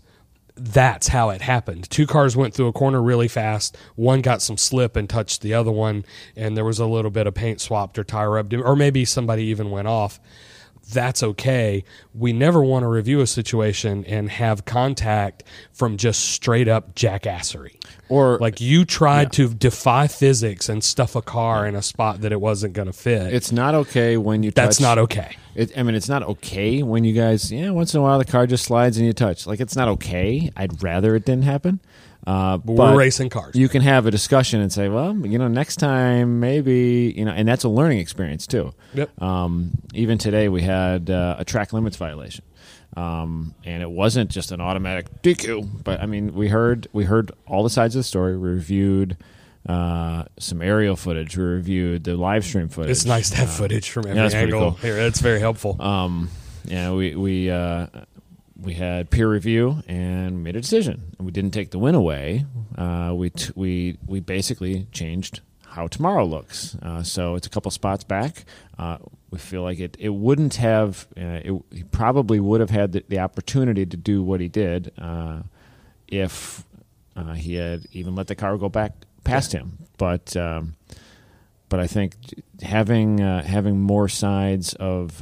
[0.58, 1.90] that's how it happened.
[1.90, 3.78] Two cars went through a corner really fast.
[3.96, 6.06] One got some slip and touched the other one,
[6.36, 9.44] and there was a little bit of paint swapped or tire rubbed, or maybe somebody
[9.44, 10.20] even went off.
[10.92, 11.84] That's okay.
[12.14, 17.76] We never want to review a situation and have contact from just straight up jackassery.
[18.10, 22.32] or Like you tried to defy physics and stuff a car in a spot that
[22.32, 23.34] it wasn't going to fit.
[23.34, 24.52] it's not okay when you.
[24.52, 25.36] That's touch, not okay.
[25.56, 28.26] It, I mean, it's not okay when you guys, yeah, once in a while the
[28.26, 29.48] car just slides and you touch.
[29.48, 30.52] Like, it's not okay.
[30.56, 31.80] I'd rather it didn't happen.
[32.28, 33.56] Uh, but we're racing cars.
[33.56, 37.32] You can have a discussion and say, well, you know, next time maybe, you know,
[37.32, 38.74] and that's a learning experience too.
[38.96, 39.22] Yep.
[39.22, 42.44] Um, even today we had uh, a track limits violation.
[42.98, 47.32] Um, and it wasn't just an automatic DQ, but I mean, we heard we heard
[47.46, 48.36] all the sides of the story.
[48.36, 49.16] We reviewed
[49.70, 51.38] uh, some aerial footage.
[51.38, 52.92] We reviewed the live stream footage.
[52.92, 54.60] It's nice to have footage from every that's angle.
[54.60, 54.72] cool.
[54.72, 55.80] Here, it's very helpful.
[55.82, 56.30] Um,
[56.66, 57.88] yeah, we we uh,
[58.60, 61.14] we had peer review and made a decision.
[61.18, 62.46] And we didn't take the win away.
[62.78, 66.76] Uh, we t- we we basically changed how tomorrow looks.
[66.82, 68.46] Uh, so it's a couple spots back.
[68.80, 68.98] Uh,
[69.30, 73.04] we feel like it, it wouldn't have, uh, it, he probably would have had the,
[73.10, 75.42] the opportunity to do what he did uh,
[76.08, 76.64] if
[77.16, 78.94] uh, he had even let the car go back
[79.24, 79.78] past him.
[79.98, 80.76] But um,
[81.70, 82.16] but I think
[82.62, 85.22] having uh, having more sides of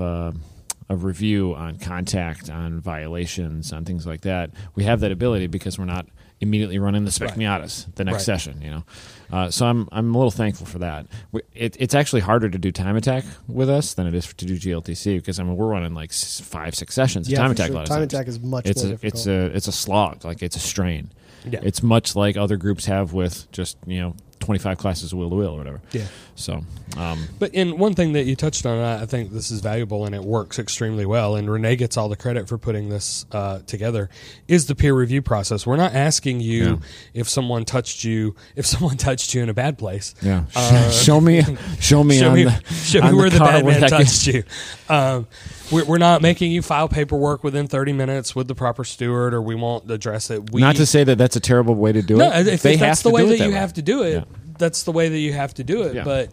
[0.89, 5.79] of review on contact, on violations, on things like that, we have that ability because
[5.79, 6.05] we're not
[6.41, 7.39] immediately running the spec Right.
[7.39, 8.21] Miatas the next Right.
[8.21, 8.61] session.
[8.61, 8.83] You know,
[9.31, 11.07] uh, so I'm I'm a little thankful for that.
[11.31, 14.45] We, it, it's actually harder to do time attack with us than it is to
[14.45, 17.67] do GLTC because I mean we're running like five six sessions of Yeah, time attack.
[17.71, 17.81] sure.
[17.81, 20.55] a Time attack is much it's more a, it's a it's a slog like it's
[20.57, 21.09] a strain.
[21.49, 21.59] Yeah.
[21.63, 25.35] It's much like other groups have with just you know 25 classes of wheel to
[25.35, 25.81] wheel or whatever.
[25.91, 26.05] Yeah.
[26.35, 26.61] So
[26.97, 30.13] um, But in one thing that you touched on, I think this is valuable and
[30.13, 31.35] it works extremely well.
[31.35, 34.09] And Renee gets all the credit for putting this uh, together.
[34.47, 35.65] Is the peer review process?
[35.65, 36.75] We're not asking you Yeah.
[37.13, 40.13] if someone touched you, if someone touched you in a bad place.
[40.21, 41.41] yeah, Uh, show me
[41.79, 44.43] show me show on me, the show me where the, car bad man touched you.
[44.89, 45.27] Um,
[45.71, 49.41] we're, we're not making you file paperwork within 30 minutes with the proper steward, or
[49.41, 50.51] we won't address it.
[50.51, 52.47] We, Not to say that that's a terrible way to do no, it.
[52.47, 53.57] if, they if that's have the way that you way.
[53.57, 54.23] have to do it, Yeah.
[54.57, 55.95] that's the way that you have to do it.
[55.95, 56.03] Yeah.
[56.03, 56.31] But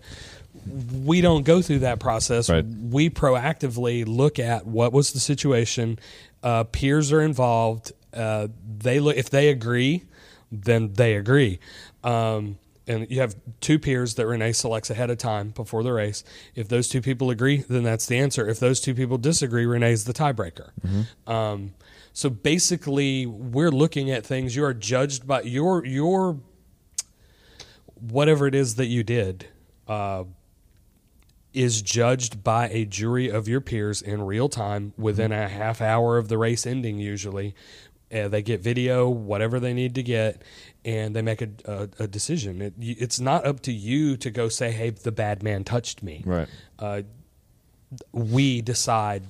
[1.04, 2.48] we don't go through that process.
[2.48, 2.64] Right.
[2.64, 5.98] We proactively look at what was the situation.
[6.42, 7.92] Uh, peers are involved.
[8.12, 10.04] Uh, they look if they agree,
[10.50, 11.58] then they agree.
[12.04, 16.24] Um, and you have two peers that Renee selects ahead of time before the race.
[16.54, 18.48] If those two people agree, then that's the answer.
[18.48, 20.70] If those two people disagree, Renee's the tiebreaker.
[21.28, 21.74] Um,
[22.12, 24.56] so basically, we're looking at things.
[24.56, 26.40] You are judged by your your
[28.00, 29.46] whatever it is that you did.
[29.86, 30.24] Uh,
[31.52, 36.16] is judged by a jury of your peers in real time within a half hour
[36.16, 36.98] of the race ending.
[36.98, 37.54] Usually,
[38.12, 40.42] uh, they get video, whatever they need to get,
[40.84, 42.60] and they make a, a, a decision.
[42.60, 46.22] It, it's not up to you to go say, "Hey, the bad man touched me."
[46.26, 46.48] Right.
[46.78, 47.02] Uh,
[48.12, 49.24] we decide,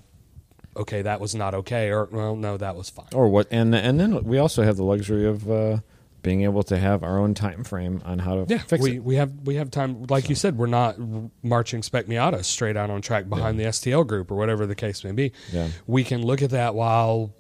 [0.77, 3.09] okay, that was not okay, or well, no, that was fine.
[3.13, 3.49] Or what?
[3.51, 5.79] And and then we also have the luxury of uh,
[6.23, 9.05] being able to have our own time frame on how to Yeah, fix we, it.
[9.05, 10.05] we have we have time.
[10.05, 10.97] Like you said, we're not
[11.43, 15.03] marching Spec Miata straight out on track behind the STL group or whatever the case
[15.05, 15.33] may be.
[15.53, 15.69] Yeah.
[15.87, 17.35] We can look at that while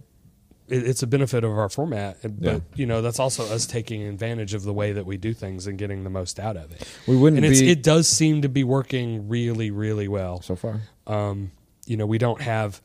[0.73, 2.59] it, it's a benefit of our format, but Yeah.
[2.75, 5.79] you know that's also us taking advantage of the way that we do things and
[5.79, 6.87] getting the most out of it.
[7.07, 10.41] We wouldn't and it's, be it does seem to be working really, really well.
[10.43, 10.81] so far.
[11.07, 11.53] Um,
[11.87, 12.81] you know, we don't have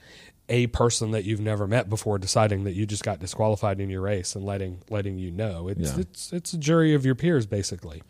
[0.49, 4.01] a person that you've never met before deciding that you just got disqualified in your
[4.01, 5.67] race and letting letting you know.
[5.67, 5.99] It's Yeah.
[6.01, 8.01] it's it's a jury of your peers basically.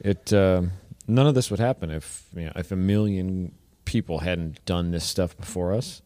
[0.00, 0.72] It um
[1.06, 3.52] none of this would happen if you know, if a million
[3.84, 6.02] people hadn't done this stuff before us.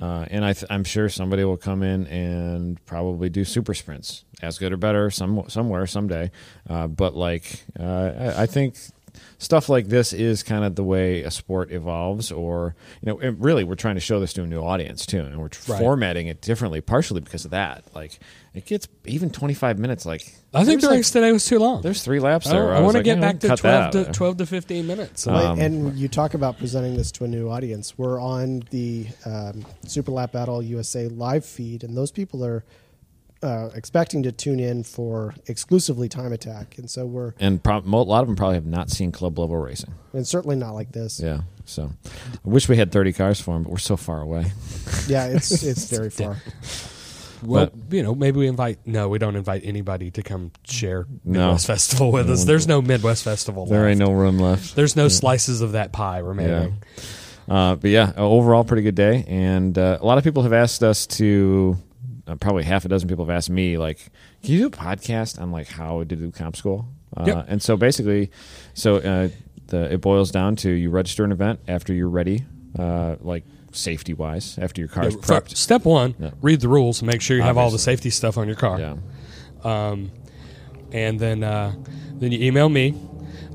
[0.00, 4.58] Uh, and I I'm sure somebody will come in and probably do super sprints, as
[4.58, 6.30] good or better, some somewhere someday.
[6.68, 8.76] Uh, but like, uh, I, I think
[9.38, 12.30] stuff like this is kind of the way a sport evolves.
[12.32, 15.20] Or you know, and really, we're trying to show this to a new audience too,
[15.20, 15.78] and we're Right.
[15.80, 17.84] formatting it differently, partially because of that.
[17.94, 18.18] Like,
[18.54, 20.04] it gets even 25 minutes.
[20.06, 21.82] Like, I think there's the like- race today was too long.
[21.82, 22.64] there's three laps I, there.
[22.64, 25.26] where I, want to like, get eh, back to 12 to 12 to 15 minutes.
[25.26, 27.96] Well, Um, and you talk about presenting this to a new audience.
[27.98, 32.64] We're on the um, Super Lap Battle USA live feed, and those people are
[33.42, 38.00] uh, expecting to tune in for exclusively time attack, and so we're and prob- mo-
[38.00, 39.94] a lot of them probably have not seen club level racing.
[40.12, 41.20] and certainly not like this.
[41.20, 44.46] Yeah, so I wish we had 30 cars for them, but we're so far away.
[45.06, 46.36] Yeah, it's it's very far.
[47.42, 48.78] well, you know, maybe we invite.
[48.84, 51.40] No, we don't invite anybody to come share No.
[51.46, 52.44] Midwest Festival with us.
[52.44, 53.64] There's no Midwest Festival.
[53.66, 53.90] There left.
[53.90, 54.74] ain't no room left.
[54.76, 56.82] There's no slices of that pie remaining.
[57.48, 59.24] Uh, but yeah, overall, pretty good day.
[59.28, 61.76] And uh, a lot of people have asked us to.
[62.28, 63.98] Uh, probably half a dozen people have asked me, like,
[64.42, 67.46] "Can you do a podcast on like how to do comp school?" Uh, Yep.
[67.48, 68.30] And so basically,
[68.74, 69.28] so uh,
[69.68, 72.44] the it boils down to you register an event after you're ready,
[72.78, 75.56] uh, like safety wise, after your car's Yeah, prepped.
[75.56, 76.30] Step one: Yeah.
[76.42, 77.00] read the rules.
[77.00, 78.78] And make sure you have all the safety stuff on your car.
[78.78, 78.96] Yeah.
[79.64, 80.10] Um,
[80.92, 81.72] and then uh,
[82.18, 82.94] then you email me,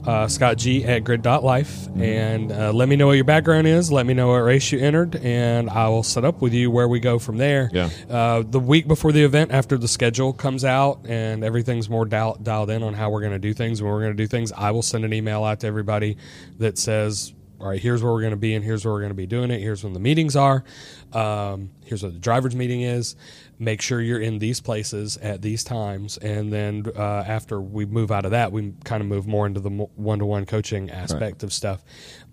[0.06, 3.92] uh, Scott G at grid.life, and uh, let me know what your background is.
[3.92, 6.88] Let me know what race you entered, and I will set up with you where
[6.88, 7.70] we go from there.
[7.72, 7.90] Yeah.
[8.10, 12.38] Uh, the week before the event, after the schedule comes out and everything's more dial-
[12.42, 14.52] dialed in on how we're going to do things, when we're going to do things,
[14.52, 16.18] I will send an email out to everybody
[16.60, 19.12] that says, all right, here's where we're going to be, and here's where we're going
[19.12, 19.62] to be doing it.
[19.62, 20.66] Here's when the meetings are.
[21.14, 23.16] Um, here's what the driver's meeting is.
[23.64, 28.12] Make sure you're in these places at these times, and then uh, after we move
[28.12, 31.44] out of that, we kind of move more into the one to one coaching aspect
[31.44, 31.84] of stuff.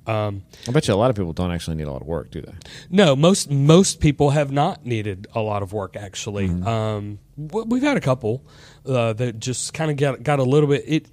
[0.07, 2.31] Um, I bet you a lot of people don't actually need a lot of work,
[2.31, 2.55] do they?
[2.91, 5.95] no, most most people have not needed a lot of work.
[5.95, 8.45] Actually, um, we've had a couple
[8.87, 10.85] uh, that just kind of got got a little bit.
[10.87, 11.09] It,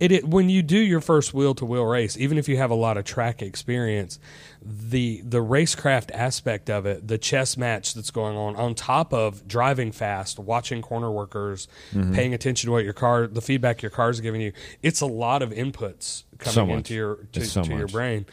[0.00, 2.70] it it when you do your first wheel to wheel race, even if you have
[2.70, 4.18] a lot of track experience,
[4.66, 9.46] the the racecraft aspect of it, the chess match that's going on, on top of
[9.46, 11.68] driving fast, watching corner workers,
[12.14, 14.52] paying attention to what your car, the feedback your car is giving you,
[14.82, 18.24] it's a lot of inputs coming So into your to, so to your brain.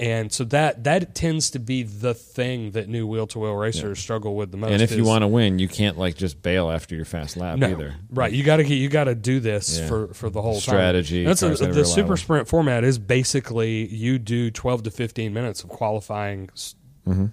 [0.00, 3.98] And so that that tends to be the thing that new wheel to wheel racers
[3.98, 4.70] struggle with the most.
[4.72, 7.58] And if you want to win, you can't like just bail after your fast lap
[7.58, 7.94] no, either.
[8.08, 8.32] right?
[8.32, 9.88] You got to you got to do this Yeah.
[9.88, 11.28] for for the whole Strategy, Time.
[11.28, 14.90] That's a, cars that are the super sprint format is basically you do twelve to
[14.90, 16.74] fifteen minutes of qualifying s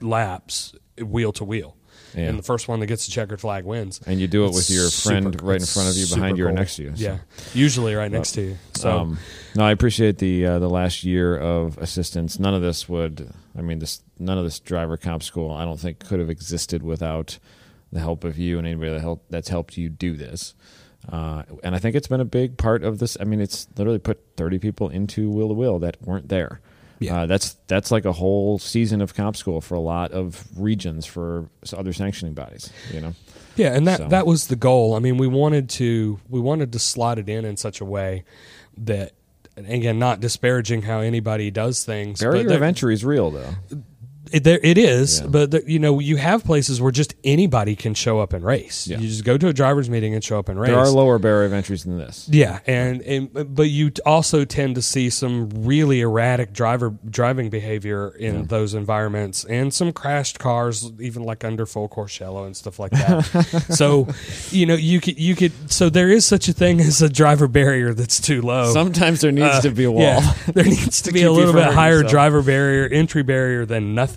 [0.02, 1.77] laps wheel to wheel, Mm-hmm.
[2.18, 2.30] Yeah.
[2.30, 4.02] and the first one that gets the checkered flag wins.
[4.06, 6.46] And you do it with your friend super- right in front of you, behind you,
[6.46, 6.56] or cool.
[6.56, 6.96] next to you.
[6.96, 7.04] so.
[7.04, 7.18] Yeah,
[7.54, 8.58] usually right next to you.
[8.74, 9.20] So um,
[9.56, 12.40] no, I appreciate the uh, the last year of assistance.
[12.40, 15.80] None of this would, I mean, this none of this driver comp school, I don't
[15.80, 17.38] think could have existed without
[17.92, 20.56] the help of you and anybody that help that's helped you do this.
[21.08, 23.16] Uh, and I think it's been a big part of this.
[23.20, 26.60] I mean, it's literally put thirty people into wheel to wheel that weren't there.
[27.00, 27.22] Yeah.
[27.22, 31.06] Uh, that's that's like a whole season of comp school for a lot of regions
[31.06, 32.72] for other sanctioning bodies.
[32.94, 33.14] You know,
[33.56, 34.96] Yeah, and that So- that was the goal.
[34.96, 38.24] I mean, we wanted to we wanted to slot it in in such a way
[38.78, 39.12] that
[39.56, 42.20] and again, not disparaging how anybody does things.
[42.20, 43.54] barrier but of entry is real though.
[44.32, 45.28] It, there, it is, Yeah.
[45.28, 48.88] but the, you know, you have places where just anybody can show up and race.
[48.88, 49.00] Yeah.
[49.00, 50.70] You just go to a drivers' meeting and show up and race.
[50.70, 52.28] There are lower barrier of entries than this.
[52.32, 58.10] Yeah, and, and but you also tend to see some really erratic driver driving behavior
[58.10, 62.80] in those environments, and some crashed cars, even like under full course yellow and stuff
[62.80, 63.66] like that.
[63.70, 64.08] so,
[64.50, 67.48] you know, you could you could so there is such a thing as a driver
[67.48, 68.72] barrier that's too low.
[68.74, 70.02] Sometimes there needs Uh, to be a wall.
[70.02, 72.12] yeah, there needs to, To be a little bit higher yourself.
[72.12, 74.17] driver barrier, entry barrier than nothing.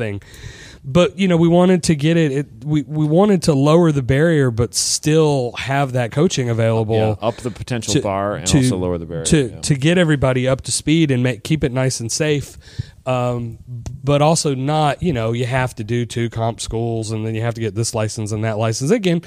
[0.83, 2.47] But you know, we wanted to get it, it.
[2.65, 6.97] We we wanted to lower the barrier, but still have that coaching available.
[6.97, 9.25] Yeah, up the potential to- bar and to- also lower the barrier.
[9.27, 9.61] to yeah.
[9.61, 12.57] to get everybody up to speed and make keep it nice and safe.
[13.07, 17.35] Um, but also not, you know, you have to do two comp schools and then
[17.35, 19.23] you have to get this license and that license again.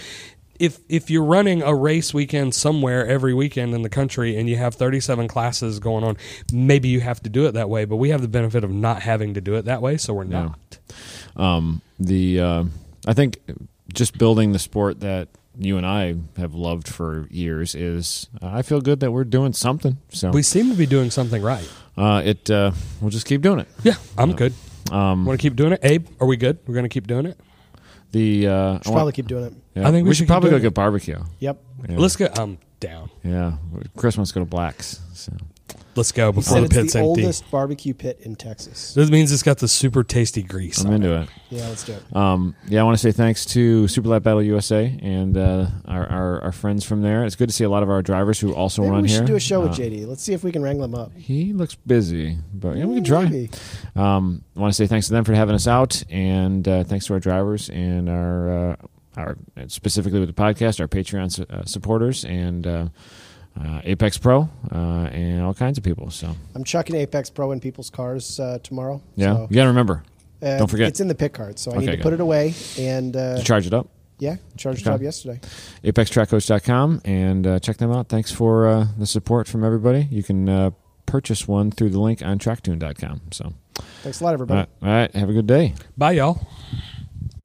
[0.59, 4.55] If if you're running a race weekend somewhere every weekend in the country and you
[4.57, 6.17] have 37 classes going on,
[6.51, 7.85] maybe you have to do it that way.
[7.85, 10.23] But we have the benefit of not having to do it that way, so we're
[10.25, 10.59] not.
[11.35, 12.63] Um, the uh,
[13.07, 13.39] I think
[13.93, 15.27] just building the sport that
[15.57, 19.53] you and I have loved for years is uh, I feel good that we're doing
[19.53, 19.97] something.
[20.09, 21.69] So We seem to be doing something right.
[21.97, 22.71] uh, it uh,
[23.01, 23.67] we'll just keep doing it.
[23.83, 24.53] Yeah, I'm good.
[24.91, 26.07] Um, Want to keep doing it, Abe?
[26.19, 26.57] Are we good?
[26.67, 27.39] We're going to keep doing it.
[28.11, 29.53] the uh, Should want- probably keep doing it.
[29.75, 30.61] yeah, I think we we should should probably go it.
[30.61, 31.19] get barbecue.
[31.39, 31.61] Yep.
[31.89, 31.97] Yeah.
[31.97, 32.27] Let's go.
[32.35, 33.09] I'm down.
[33.23, 33.53] Yeah,
[33.95, 34.99] Chris wants go to Blacks.
[35.13, 35.31] So
[35.95, 37.07] Let's go before said the it's pit's the empty.
[37.23, 38.93] oldest barbecue pit in Texas.
[38.95, 40.81] This means it's got the super tasty grease.
[40.81, 41.29] I'm on into it.
[41.51, 42.15] Yeah, let's do it.
[42.15, 46.07] Um, yeah, I want to say thanks to Super Lap Battle USA and uh, our,
[46.09, 47.25] our our friends from there.
[47.25, 49.17] It's good to see a lot of our drivers who also Maybe run we here.
[49.19, 50.07] should do a show with Uh, JD.
[50.07, 51.11] Let's see if we can wrangle him up.
[51.15, 53.23] He looks busy, but yeah, we can try.
[53.25, 53.51] Maybe.
[53.95, 57.05] Um, I want to say thanks to them for having us out, and uh, thanks
[57.05, 58.75] to our drivers and our uh,
[59.15, 62.87] our specifically with the podcast, our Patreon su- uh, supporters, and uh,
[63.59, 66.09] uh, Apex Pro, uh, and all kinds of people.
[66.11, 69.01] So I'm chucking Apex Pro in people's cars uh, tomorrow.
[69.15, 70.03] yeah, So, you got to remember
[70.41, 70.87] uh, don't forget.
[70.89, 72.03] It's in the pit card, so I Okay, need to good.
[72.03, 72.53] put it away.
[72.77, 73.87] And uh, to charge it up.
[74.19, 74.89] yeah, charge Okay.
[74.91, 75.39] it up yesterday.
[75.85, 78.09] ApexTrackCoach.com and uh, check them out.
[78.09, 80.07] Thanks for uh, the support from everybody.
[80.11, 80.71] You can uh,
[81.05, 83.21] purchase one through the link on TrackTune.com.
[83.31, 83.53] So,
[84.03, 84.59] Thanks a lot, everybody.
[84.59, 85.75] right, all right, have a good day.
[85.97, 86.45] Bye, y'all.